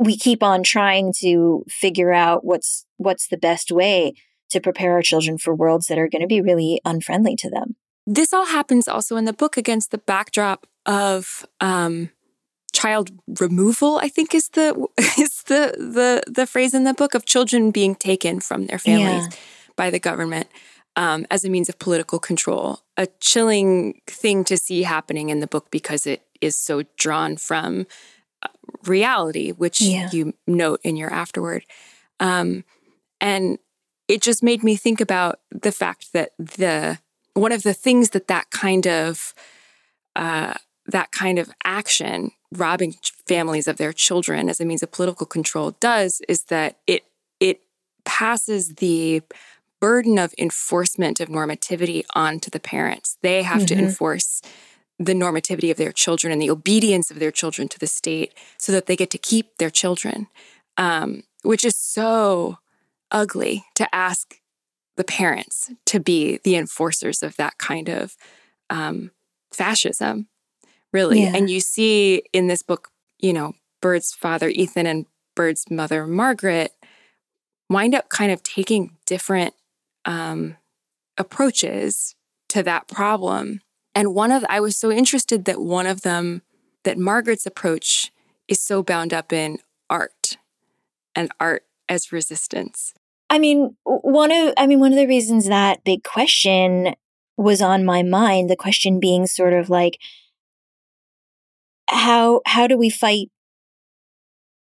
[0.00, 4.12] we keep on trying to figure out what's what's the best way
[4.50, 7.76] to prepare our children for worlds that are going to be really unfriendly to them.
[8.10, 12.10] This all happens also in the book against the backdrop of um,
[12.72, 14.86] child removal i think is the
[15.18, 19.26] is the the the phrase in the book of children being taken from their families
[19.28, 19.36] yeah.
[19.74, 20.46] by the government
[20.96, 25.46] um, as a means of political control a chilling thing to see happening in the
[25.46, 27.86] book because it is so drawn from
[28.42, 28.48] uh,
[28.84, 30.08] reality which yeah.
[30.12, 31.64] you note in your afterword
[32.20, 32.64] um,
[33.20, 33.58] and
[34.08, 36.98] it just made me think about the fact that the
[37.38, 39.34] one of the things that that kind of
[40.16, 40.54] uh,
[40.86, 42.94] that kind of action robbing
[43.26, 47.04] families of their children as a means of political control does is that it
[47.40, 47.60] it
[48.04, 49.22] passes the
[49.80, 53.16] burden of enforcement of normativity onto the parents.
[53.22, 53.78] They have mm-hmm.
[53.78, 54.42] to enforce
[54.98, 58.72] the normativity of their children and the obedience of their children to the state so
[58.72, 60.26] that they get to keep their children,
[60.76, 62.58] um, which is so
[63.12, 64.37] ugly to ask
[64.98, 68.16] the parents to be the enforcers of that kind of
[68.68, 69.10] um,
[69.50, 70.28] fascism
[70.92, 71.22] really.
[71.22, 71.32] Yeah.
[71.34, 76.72] And you see in this book, you know, Bird's father, Ethan, and Bird's mother, Margaret,
[77.68, 79.54] wind up kind of taking different
[80.04, 80.56] um,
[81.16, 82.14] approaches
[82.48, 83.60] to that problem.
[83.94, 86.42] And one of, I was so interested that one of them,
[86.84, 88.12] that Margaret's approach
[88.46, 89.58] is so bound up in
[89.90, 90.38] art
[91.14, 92.94] and art as resistance.
[93.30, 96.94] I mean, one of, I mean, one of the reasons that big question
[97.36, 99.98] was on my mind, the question being sort of like,
[101.88, 103.28] how how do we fight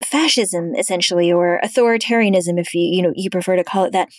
[0.03, 4.09] fascism essentially or authoritarianism if you you know you prefer to call it that?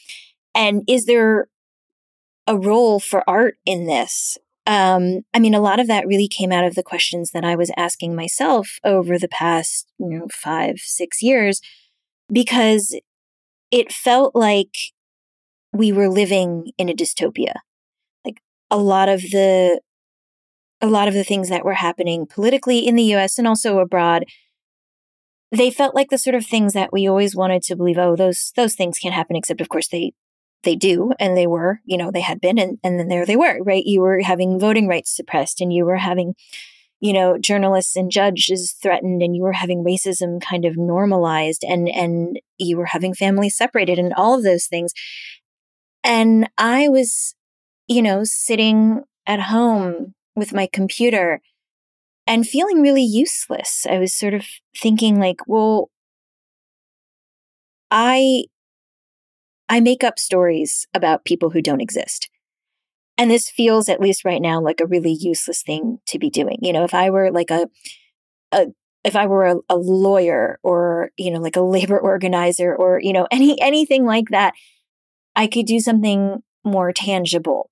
[0.55, 1.49] And is there
[2.47, 4.37] a role for art in this?
[4.67, 7.57] Um, I mean, a lot of that really came out of the questions that I
[7.57, 11.61] was asking myself over the past, you know, five, six years,
[12.31, 12.95] because
[13.71, 14.77] it felt like
[15.73, 17.55] we were living in a dystopia.
[18.25, 18.41] Like
[18.71, 19.81] a lot of the,
[20.81, 24.25] a lot of the things that were happening politically in the US and also abroad,
[25.53, 28.53] they felt like the sort of things that we always wanted to believe, oh, those,
[28.57, 30.13] those things can't happen, except of course they,
[30.63, 33.37] they do and they were you know they had been and, and then there they
[33.37, 36.35] were right you were having voting rights suppressed and you were having
[37.01, 41.89] you know journalists and judges threatened and you were having racism kind of normalized and
[41.89, 44.93] and you were having families separated and all of those things
[46.05, 47.35] and i was
[47.89, 51.41] you know sitting at home with my computer
[52.27, 54.45] and feeling really useless i was sort of
[54.77, 55.91] thinking like well
[57.91, 58.45] i
[59.73, 62.29] I make up stories about people who don't exist.
[63.21, 66.57] And this feels, at least right now, like a really useless thing to be doing.
[66.63, 67.69] You know, if I were like a,
[68.51, 68.69] a
[69.05, 73.13] if I were a, a lawyer or, you know, like a labor organizer or, you
[73.13, 74.55] know, any anything like that,
[75.37, 77.69] I could do something more tangible.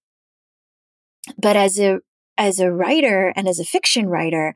[1.38, 2.00] But as a
[2.36, 4.54] as a writer and as a fiction writer,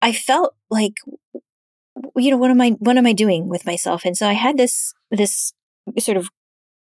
[0.00, 0.94] I felt like
[2.16, 4.56] you know what am i what am i doing with myself and so i had
[4.56, 5.52] this this
[5.98, 6.28] sort of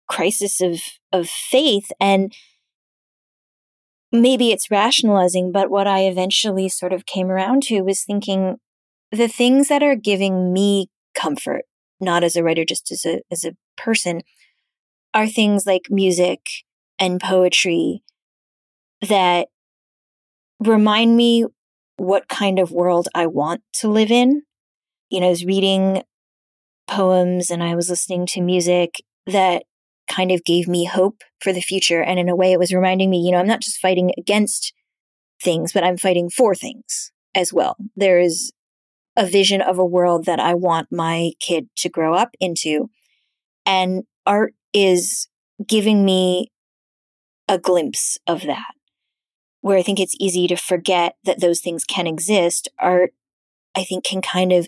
[0.09, 0.81] crisis of
[1.13, 2.33] of faith and
[4.21, 8.57] maybe it's rationalizing but what i eventually sort of came around to was thinking
[9.11, 11.63] the things that are giving me comfort
[11.99, 14.21] not as a writer just as a as a person
[15.13, 16.41] are things like music
[16.99, 18.03] and poetry
[19.01, 19.47] that
[20.59, 21.45] remind me
[21.97, 24.43] what kind of world I want to live in.
[25.09, 26.03] You know, I was reading
[26.87, 29.63] poems and I was listening to music that
[30.07, 32.01] kind of gave me hope for the future.
[32.01, 34.73] And in a way, it was reminding me, you know, I'm not just fighting against
[35.41, 37.77] things, but I'm fighting for things as well.
[37.95, 38.51] There is
[39.17, 42.89] a vision of a world that I want my kid to grow up into.
[43.65, 45.27] And art is
[45.65, 46.51] giving me
[47.47, 48.73] a glimpse of that,
[49.61, 52.67] where I think it's easy to forget that those things can exist.
[52.79, 53.13] Art,
[53.75, 54.67] I think, can kind of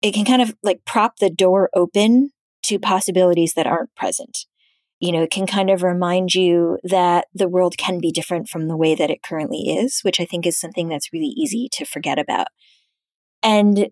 [0.00, 2.30] it can kind of like prop the door open
[2.64, 4.46] to possibilities that aren't present.
[5.00, 8.68] You know, it can kind of remind you that the world can be different from
[8.68, 11.84] the way that it currently is, which I think is something that's really easy to
[11.84, 12.46] forget about.
[13.42, 13.88] And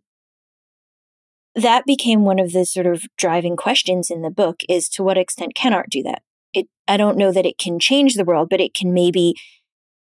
[1.55, 5.19] that became one of the sort of driving questions in the book is to what
[5.19, 6.23] extent can art do that?
[6.55, 9.35] It, I don't know that it can change the world, but it can maybe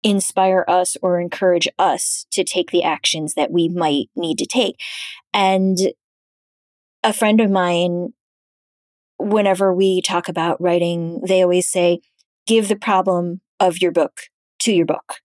[0.02, 4.76] inspire us or encourage us to take the actions that we might need to take.
[5.32, 5.76] And
[7.02, 8.14] a friend of mine,
[9.18, 12.00] whenever we talk about writing, they always say,
[12.46, 14.22] give the problem of your book
[14.60, 15.16] to your book.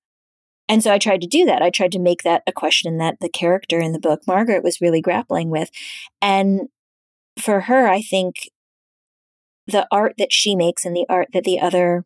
[0.68, 1.62] And so I tried to do that.
[1.62, 4.82] I tried to make that a question that the character in the book, Margaret, was
[4.82, 5.70] really grappling with.
[6.22, 6.70] And
[7.40, 8.36] for her, I think
[9.68, 12.04] the art that she makes and the art that the other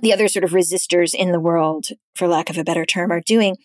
[0.00, 3.20] the other sort of resistors in the world, for lack of a better term, are
[3.20, 3.56] doing.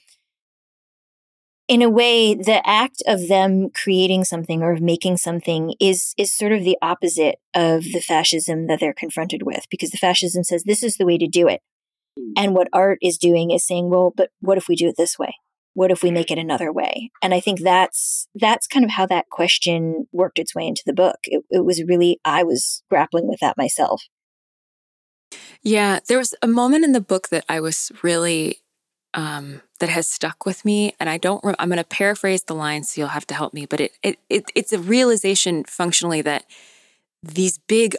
[1.68, 6.32] In a way, the act of them creating something or of making something is is
[6.32, 10.64] sort of the opposite of the fascism that they're confronted with, because the fascism says
[10.64, 11.62] this is the way to do it.
[12.38, 15.20] And what art is doing is saying, well, but what if we do it this
[15.20, 15.36] way?
[15.74, 17.12] What if we make it another way?
[17.22, 20.94] And I think that's that's kind of how that question worked its way into the
[20.94, 21.18] book.
[21.26, 24.04] It, it was really I was grappling with that myself.
[25.62, 28.62] Yeah, there was a moment in the book that I was really
[29.14, 31.44] um, that has stuck with me, and I don't.
[31.44, 33.66] Re- I'm going to paraphrase the line, so you'll have to help me.
[33.66, 36.46] But it, it it it's a realization functionally that
[37.22, 37.96] these big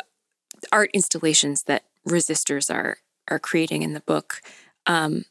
[0.73, 2.99] art installations that resistors are
[3.29, 4.41] are creating in the book,
[4.87, 5.25] um,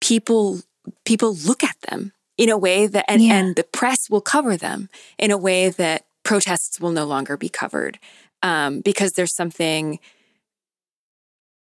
[0.00, 0.60] people
[1.04, 3.34] people look at them in a way that, and, yeah.
[3.34, 4.88] and the press will cover them
[5.18, 7.98] in a way that protests will no longer be covered
[8.42, 9.98] um, because there's something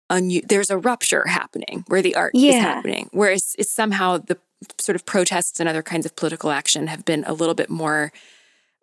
[0.09, 2.51] un- there's a rupture happening where the art yeah.
[2.51, 4.37] is happening, whereas it's somehow the
[4.79, 8.11] sort of protests and other kinds of political action have been a little bit more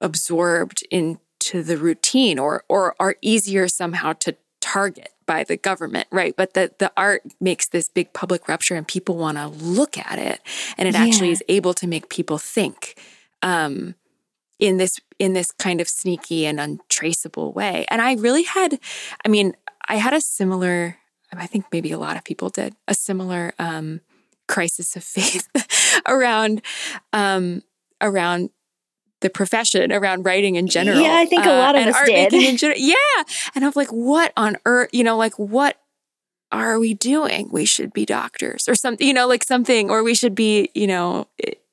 [0.00, 6.34] absorbed into the routine or or are easier somehow to target by the government, right?
[6.36, 10.18] But the the art makes this big public rupture and people want to look at
[10.18, 10.40] it
[10.78, 11.04] and it yeah.
[11.04, 12.98] actually is able to make people think
[13.42, 13.94] um,
[14.58, 17.84] in this in this kind of sneaky and untraceable way.
[17.88, 18.78] And I really had
[19.24, 19.56] I mean,
[19.88, 20.98] I had a similar
[21.38, 24.00] I think maybe a lot of people did a similar um,
[24.48, 25.48] crisis of faith
[26.06, 26.62] around
[27.12, 27.62] um,
[28.00, 28.50] around
[29.20, 31.00] the profession, around writing in general.
[31.00, 32.32] Yeah, I think a lot uh, of us did.
[32.32, 32.78] In general.
[32.78, 32.94] Yeah,
[33.54, 34.90] and I'm like, what on earth?
[34.92, 35.78] You know, like what
[36.52, 37.48] are we doing?
[37.50, 40.86] We should be doctors or something, you know, like something, or we should be, you
[40.86, 41.26] know,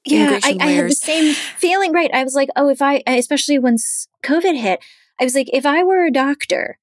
[0.06, 1.92] yeah, I, I had the same feeling.
[1.92, 2.10] Right.
[2.12, 4.84] I was like, oh, if I, especially once COVID hit,
[5.20, 6.80] I was like, if I were a doctor,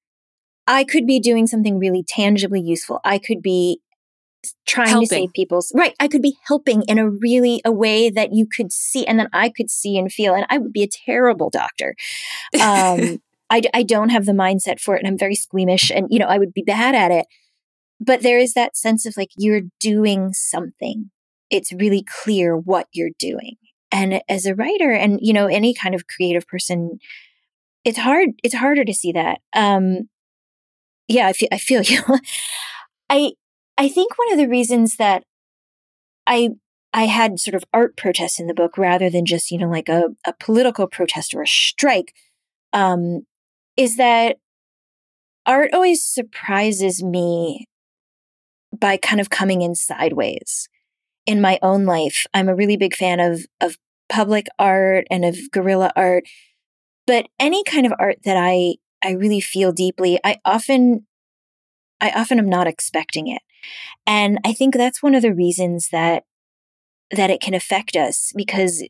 [0.69, 2.99] I could be doing something really tangibly useful.
[3.03, 3.81] I could be
[4.67, 5.07] trying helping.
[5.07, 5.95] to save people's right.
[5.99, 9.29] I could be helping in a really a way that you could see, and then
[9.33, 10.35] I could see and feel.
[10.35, 11.95] And I would be a terrible doctor.
[12.61, 13.17] Um,
[13.49, 16.27] I, I don't have the mindset for it, and I'm very squeamish, and you know
[16.27, 17.25] I would be bad at it.
[17.99, 21.09] But there is that sense of like you're doing something.
[21.49, 23.55] It's really clear what you're doing.
[23.91, 26.99] And as a writer, and you know any kind of creative person,
[27.83, 28.29] it's hard.
[28.43, 29.39] It's harder to see that.
[29.55, 30.09] Um,
[31.09, 32.01] yeah, I feel I feel you.
[33.09, 33.31] I
[33.77, 35.23] I think one of the reasons that
[36.25, 36.51] I
[36.93, 39.89] I had sort of art protests in the book rather than just, you know, like
[39.89, 42.13] a, a political protest or a strike,
[42.73, 43.27] um,
[43.77, 44.37] is that
[45.45, 47.65] art always surprises me
[48.77, 50.67] by kind of coming in sideways.
[51.25, 53.77] In my own life, I'm a really big fan of of
[54.09, 56.23] public art and of guerrilla art,
[57.05, 61.05] but any kind of art that I I really feel deeply, I often
[62.01, 63.41] I often am not expecting it.
[64.05, 66.23] And I think that's one of the reasons that
[67.11, 68.83] that it can affect us because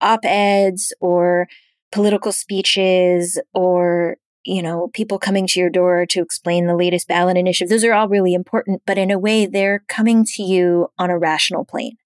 [0.00, 1.46] op-eds or
[1.92, 7.36] political speeches or you know people coming to your door to explain the latest ballot
[7.36, 11.10] initiative those are all really important but in a way they're coming to you on
[11.10, 11.96] a rational plane.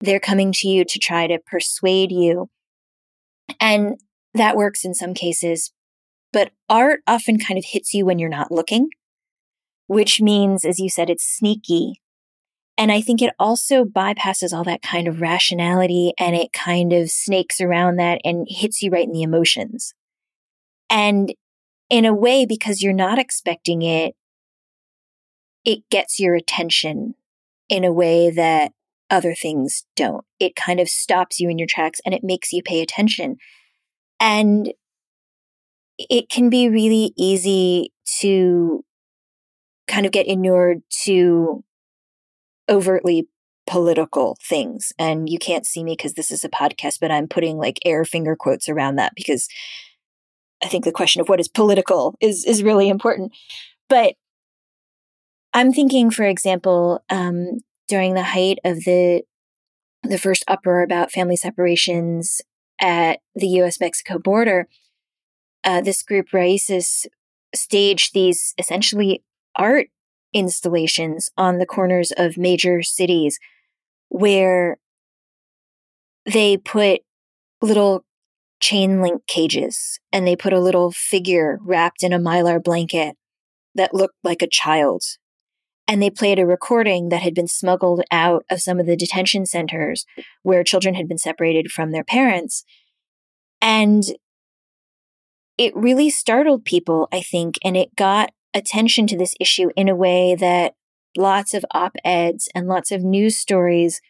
[0.00, 2.48] They're coming to you to try to persuade you.
[3.60, 4.00] And
[4.32, 5.72] that works in some cases
[6.32, 8.88] but art often kind of hits you when you're not looking
[9.90, 12.00] which means, as you said, it's sneaky.
[12.78, 17.10] And I think it also bypasses all that kind of rationality and it kind of
[17.10, 19.92] snakes around that and hits you right in the emotions.
[20.88, 21.34] And
[21.90, 24.14] in a way, because you're not expecting it,
[25.64, 27.16] it gets your attention
[27.68, 28.70] in a way that
[29.10, 30.24] other things don't.
[30.38, 33.38] It kind of stops you in your tracks and it makes you pay attention.
[34.20, 34.72] And
[36.08, 38.84] it can be really easy to
[39.88, 41.64] kind of get inured to
[42.68, 43.28] overtly
[43.66, 44.92] political things.
[44.98, 48.04] And you can't see me because this is a podcast, but I'm putting like air
[48.04, 49.48] finger quotes around that because
[50.62, 53.32] I think the question of what is political is is really important.
[53.88, 54.14] But
[55.52, 59.22] I'm thinking, for example, um, during the height of the
[60.02, 62.40] the first uproar about family separations
[62.80, 63.80] at the U.S.
[63.80, 64.66] Mexico border,
[65.64, 67.06] uh, this group Raíces
[67.54, 69.22] staged these essentially
[69.56, 69.88] art
[70.32, 73.38] installations on the corners of major cities
[74.08, 74.78] where
[76.24, 77.00] they put
[77.60, 78.04] little
[78.60, 83.16] chain link cages and they put a little figure wrapped in a mylar blanket
[83.74, 85.02] that looked like a child.
[85.88, 89.44] And they played a recording that had been smuggled out of some of the detention
[89.46, 90.04] centers
[90.42, 92.64] where children had been separated from their parents.
[93.60, 94.04] And
[95.60, 99.94] it really startled people, I think, and it got attention to this issue in a
[99.94, 100.72] way that
[101.18, 104.00] lots of op eds and lots of news stories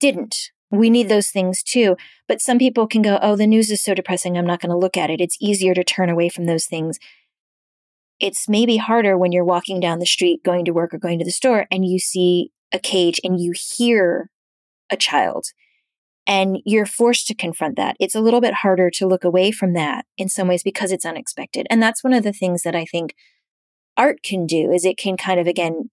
[0.00, 0.52] didn't.
[0.70, 1.98] We need those things too.
[2.26, 4.78] But some people can go, oh, the news is so depressing, I'm not going to
[4.78, 5.20] look at it.
[5.20, 6.98] It's easier to turn away from those things.
[8.18, 11.26] It's maybe harder when you're walking down the street, going to work or going to
[11.26, 14.30] the store, and you see a cage and you hear
[14.88, 15.48] a child
[16.26, 17.96] and you're forced to confront that.
[17.98, 21.06] It's a little bit harder to look away from that in some ways because it's
[21.06, 21.66] unexpected.
[21.70, 23.14] And that's one of the things that I think
[23.96, 25.90] art can do is it can kind of again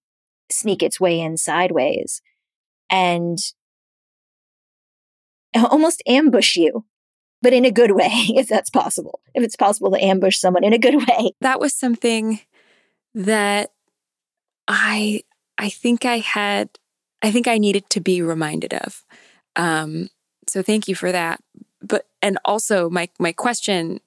[0.50, 2.22] sneak its way in sideways
[2.90, 3.38] and
[5.54, 6.84] almost ambush you
[7.42, 10.72] but in a good way if that's possible if it's possible to ambush someone in
[10.72, 12.40] a good way that was something
[13.14, 13.70] that
[14.66, 15.22] i
[15.58, 16.70] i think i had
[17.22, 19.04] i think i needed to be reminded of
[19.56, 20.08] um
[20.48, 21.40] so thank you for that.
[21.82, 24.00] But and also my my question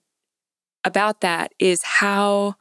[0.84, 2.56] about that is how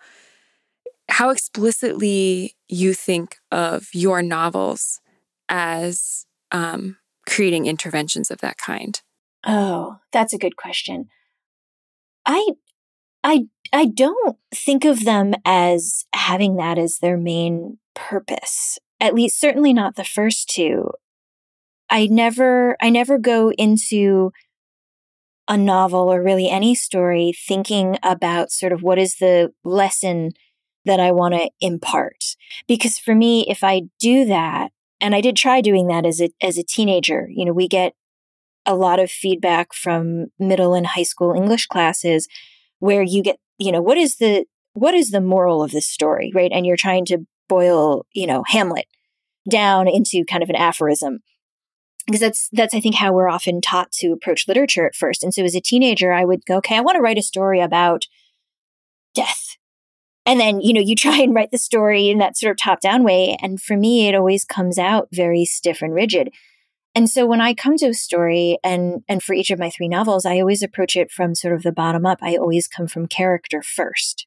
[1.09, 5.01] how explicitly you think of your novels
[5.49, 6.97] as um,
[7.29, 9.01] creating interventions of that kind.
[9.47, 11.09] Oh, that's a good question.
[12.27, 12.51] I
[13.25, 18.79] I I don't think of them as having that as their main purpose.
[19.01, 20.91] At least certainly not the first two.
[21.91, 24.33] I never, I never go into
[25.49, 30.31] a novel or really any story thinking about sort of what is the lesson
[30.85, 32.37] that I want to impart.
[32.69, 34.71] Because for me, if I do that,
[35.01, 37.95] and I did try doing that as a, as a teenager, you know, we get
[38.67, 42.29] a lot of feedback from middle and high school English classes
[42.79, 46.31] where you get, you know, what is the, what is the moral of this story,
[46.35, 46.53] right?
[46.53, 48.87] And you're trying to boil, you know, Hamlet
[49.51, 51.21] down into kind of an aphorism.
[52.11, 55.23] Because that's that's I think how we're often taught to approach literature at first.
[55.23, 57.61] And so as a teenager, I would go, okay, I want to write a story
[57.61, 58.07] about
[59.15, 59.57] death.
[60.27, 62.81] And then, you know, you try and write the story in that sort of top
[62.81, 63.37] down way.
[63.41, 66.33] And for me, it always comes out very stiff and rigid.
[66.97, 69.89] And so when I come to a story and and for each of my three
[69.89, 72.19] novels, I always approach it from sort of the bottom up.
[72.23, 74.27] I always come from character first.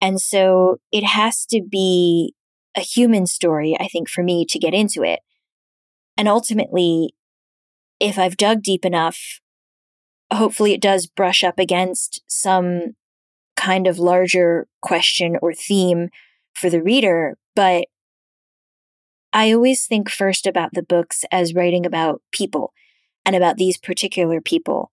[0.00, 2.34] And so it has to be
[2.76, 5.20] a human story, I think, for me to get into it.
[6.16, 7.14] And ultimately,
[8.00, 9.40] if I've dug deep enough,
[10.32, 12.94] hopefully it does brush up against some
[13.56, 16.08] kind of larger question or theme
[16.54, 17.36] for the reader.
[17.54, 17.86] But
[19.32, 22.72] I always think first about the books as writing about people
[23.24, 24.92] and about these particular people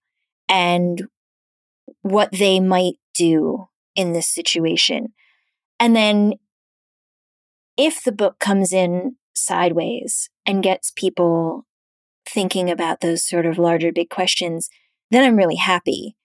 [0.49, 1.03] and
[2.01, 5.13] what they might do in this situation.
[5.79, 6.33] And then
[7.77, 11.65] if the book comes in sideways and gets people
[12.27, 14.69] thinking about those sort of larger big questions,
[15.09, 16.15] then I'm really happy.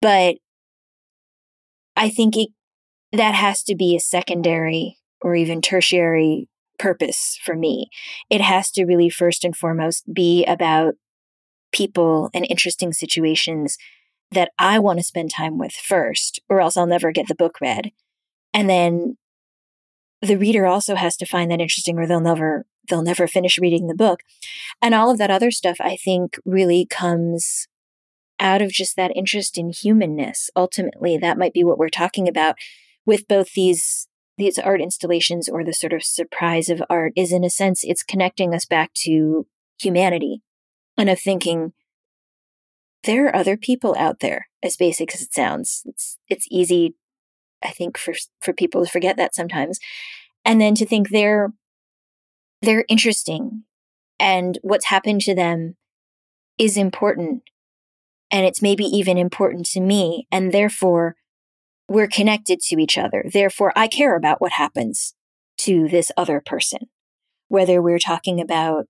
[0.00, 0.36] But
[1.96, 2.48] I think it,
[3.12, 6.48] that has to be a secondary or even tertiary
[6.78, 7.88] purpose for me.
[8.28, 10.94] It has to really first and foremost be about
[11.72, 13.78] people and interesting situations
[14.30, 17.60] that I want to spend time with first, or else I'll never get the book
[17.60, 17.92] read.
[18.54, 19.16] And then
[20.22, 23.86] the reader also has to find that interesting or they'll never they'll never finish reading
[23.88, 24.20] the book.
[24.80, 27.68] And all of that other stuff I think really comes
[28.40, 30.50] out of just that interest in humanness.
[30.56, 32.56] Ultimately, that might be what we're talking about
[33.04, 34.08] with both these
[34.38, 38.02] these art installations or the sort of surprise of art is in a sense it's
[38.02, 39.46] connecting us back to
[39.78, 40.40] humanity
[40.96, 41.72] and of thinking
[43.04, 46.94] there are other people out there as basic as it sounds it's it's easy
[47.64, 49.78] i think for for people to forget that sometimes
[50.44, 51.52] and then to think they're
[52.60, 53.64] they're interesting
[54.18, 55.76] and what's happened to them
[56.58, 57.42] is important
[58.30, 61.16] and it's maybe even important to me and therefore
[61.92, 63.24] we're connected to each other.
[63.30, 65.14] Therefore, I care about what happens
[65.58, 66.88] to this other person,
[67.48, 68.86] whether we're talking about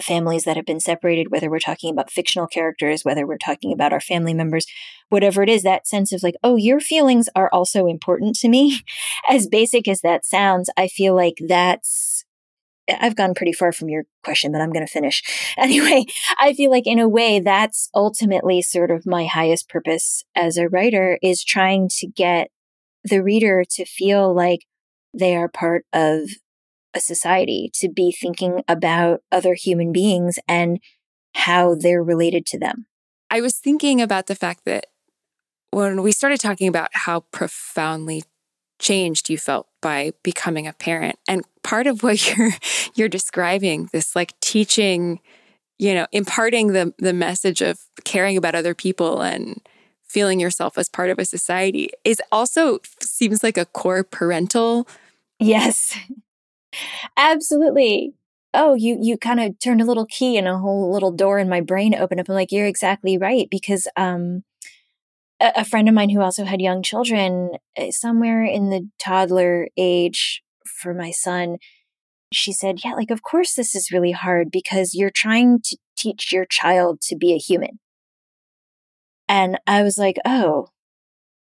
[0.00, 3.92] families that have been separated, whether we're talking about fictional characters, whether we're talking about
[3.92, 4.66] our family members,
[5.08, 8.80] whatever it is, that sense of like, oh, your feelings are also important to me.
[9.28, 12.24] As basic as that sounds, I feel like that's
[12.88, 15.22] I've gone pretty far from your question, but I'm going to finish.
[15.58, 16.04] Anyway,
[16.38, 20.68] I feel like in a way that's ultimately sort of my highest purpose as a
[20.68, 22.50] writer is trying to get
[23.02, 24.66] the reader to feel like
[25.14, 26.28] they are part of
[26.96, 30.80] a society, to be thinking about other human beings and
[31.34, 32.86] how they're related to them.
[33.30, 34.86] I was thinking about the fact that
[35.70, 38.24] when we started talking about how profoundly
[38.78, 42.50] changed you felt by becoming a parent and part of what you're
[42.94, 45.18] you're describing this like teaching
[45.78, 49.66] you know imparting the the message of caring about other people and
[50.02, 54.86] feeling yourself as part of a society is also seems like a core parental
[55.38, 55.96] yes
[57.16, 58.12] absolutely
[58.54, 61.48] oh you you kind of turned a little key and a whole little door in
[61.48, 64.42] my brain opened up i'm like you're exactly right because um
[65.40, 70.42] a, friend of mine who also had young children, eh, somewhere in the toddler age
[70.64, 71.58] for my son,
[72.32, 76.32] she said, Yeah, like, of course, this is really hard because you're trying to teach
[76.32, 77.78] your child to be a human.
[79.28, 80.68] And I was like, Oh,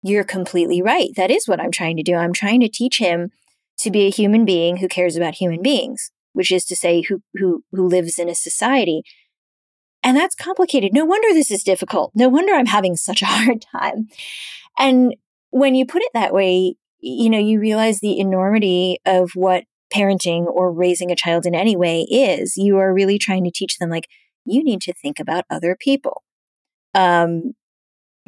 [0.04, 1.10] you're completely right.
[1.16, 2.16] That is what I'm trying to do.
[2.16, 3.32] I'm trying to teach him
[3.80, 7.22] to be a human being who cares about human beings, which is to say, who,
[7.36, 9.04] who, who lives in a society
[10.04, 10.94] and that's complicated.
[10.94, 12.12] No wonder this is difficult.
[12.16, 14.08] No wonder I'm having such a hard time.
[14.78, 15.16] And
[15.52, 19.64] when you put it that way, you know, you realize the enormity of what
[19.94, 22.56] parenting or raising a child in any way is.
[22.56, 24.08] You are really trying to teach them, like,
[24.46, 26.24] you need to think about other people.
[26.94, 27.54] Um,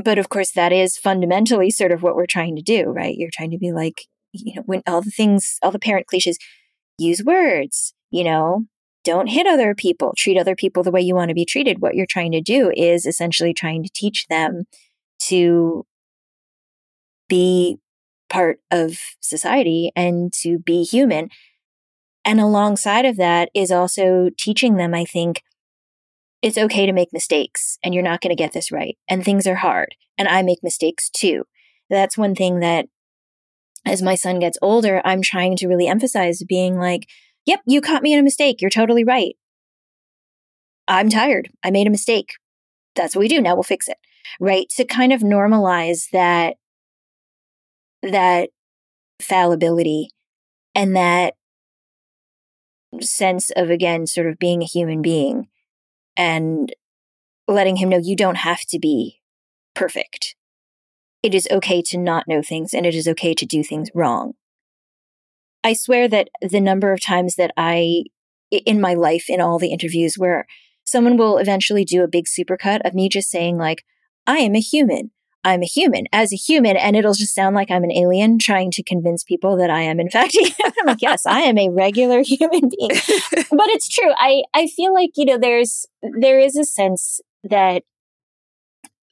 [0.04, 3.16] but of course, that is fundamentally sort of what we're trying to do, right?
[3.16, 6.38] You're trying to be like, you know, when all the things, all the parent cliches,
[6.98, 8.66] use words, you know,
[9.04, 11.82] don't hit other people, treat other people the way you want to be treated.
[11.82, 14.66] What you're trying to do is essentially trying to teach them
[15.24, 15.86] to
[17.28, 17.78] be
[18.30, 21.30] part of society and to be human.
[22.24, 25.42] And alongside of that is also teaching them, I think,
[26.42, 28.98] it's okay to make mistakes and you're not going to get this right.
[29.08, 29.96] And things are hard.
[30.18, 31.44] And I make mistakes too.
[31.90, 32.88] That's one thing that
[33.86, 37.08] as my son gets older, I'm trying to really emphasize being like,
[37.46, 38.62] Yep, you caught me in a mistake.
[38.62, 39.36] You're totally right.
[40.88, 41.50] I'm tired.
[41.64, 42.34] I made a mistake.
[42.96, 43.42] That's what we do.
[43.42, 43.98] Now we'll fix it.
[44.40, 44.68] Right?
[44.78, 46.58] To kind of normalize that
[48.04, 48.50] that
[49.20, 50.10] fallibility
[50.76, 51.36] and that
[53.00, 55.48] sense of, again, sort of being a human being
[56.18, 56.74] and
[57.48, 59.22] letting him know you don't have to be
[59.74, 60.36] perfect.
[61.24, 64.34] It is okay to not know things and it is okay to do things wrong.
[65.64, 68.06] I swear that the number of times that I,
[68.50, 70.48] in my life, in all the interviews where
[70.84, 73.84] someone will eventually do a big supercut of me just saying, like,
[74.26, 75.12] I am a human.
[75.44, 76.78] I'm a human as a human.
[76.78, 80.00] And it'll just sound like I'm an alien trying to convince people that I am,
[80.00, 83.00] in fact, I'm like, yes, I am a regular human being.
[83.52, 84.12] but it's true.
[84.18, 85.86] I, I feel like, you know, there's,
[86.20, 87.84] there is a sense that,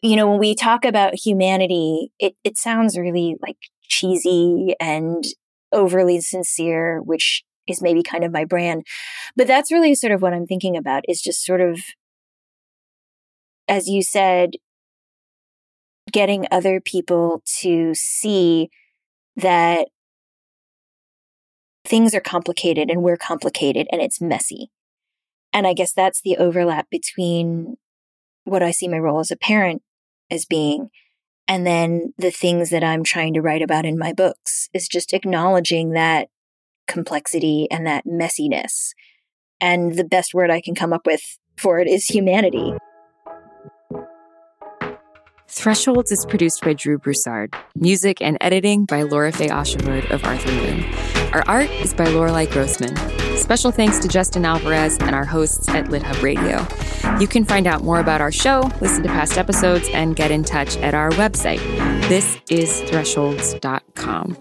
[0.02, 5.24] you know, when we talk about humanity, it, it sounds really like cheesy and
[5.72, 8.84] overly sincere, which is maybe kind of my brand.
[9.36, 11.80] But that's really sort of what I'm thinking about is just sort of,
[13.68, 14.52] as you said,
[16.12, 18.70] getting other people to see
[19.36, 19.90] that
[21.86, 24.72] things are complicated and we're complicated and it's messy.
[25.54, 27.76] And I guess that's the overlap between
[28.44, 29.82] what I see my role as a parent
[30.32, 30.90] as being
[31.50, 35.14] and then the things that I'm trying to write about in my books is just
[35.14, 36.30] acknowledging that
[36.88, 38.92] complexity and that messiness.
[39.60, 42.74] And the best word I can come up with for it is humanity.
[45.48, 47.56] Thresholds is produced by Drew Broussard.
[47.76, 51.19] Music and editing by Lora-Faye Åshuvud of Arthur Moon.
[51.34, 52.96] Our art is by Lorelei Grossman.
[53.38, 56.66] Special thanks to Justin Alvarez and our hosts at LitHub Radio.
[57.20, 60.44] You can find out more about our show, listen to past episodes, and get in
[60.44, 61.60] touch at our website.
[62.10, 64.38] This is thresholds.com.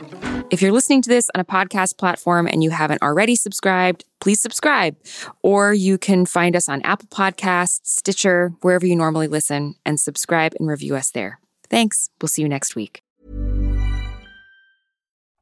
[0.51, 4.41] If you're listening to this on a podcast platform and you haven't already subscribed, please
[4.41, 4.97] subscribe.
[5.43, 10.55] Or you can find us on Apple Podcasts, Stitcher, wherever you normally listen, and subscribe
[10.59, 11.39] and review us there.
[11.69, 12.09] Thanks.
[12.21, 13.03] We'll see you next week.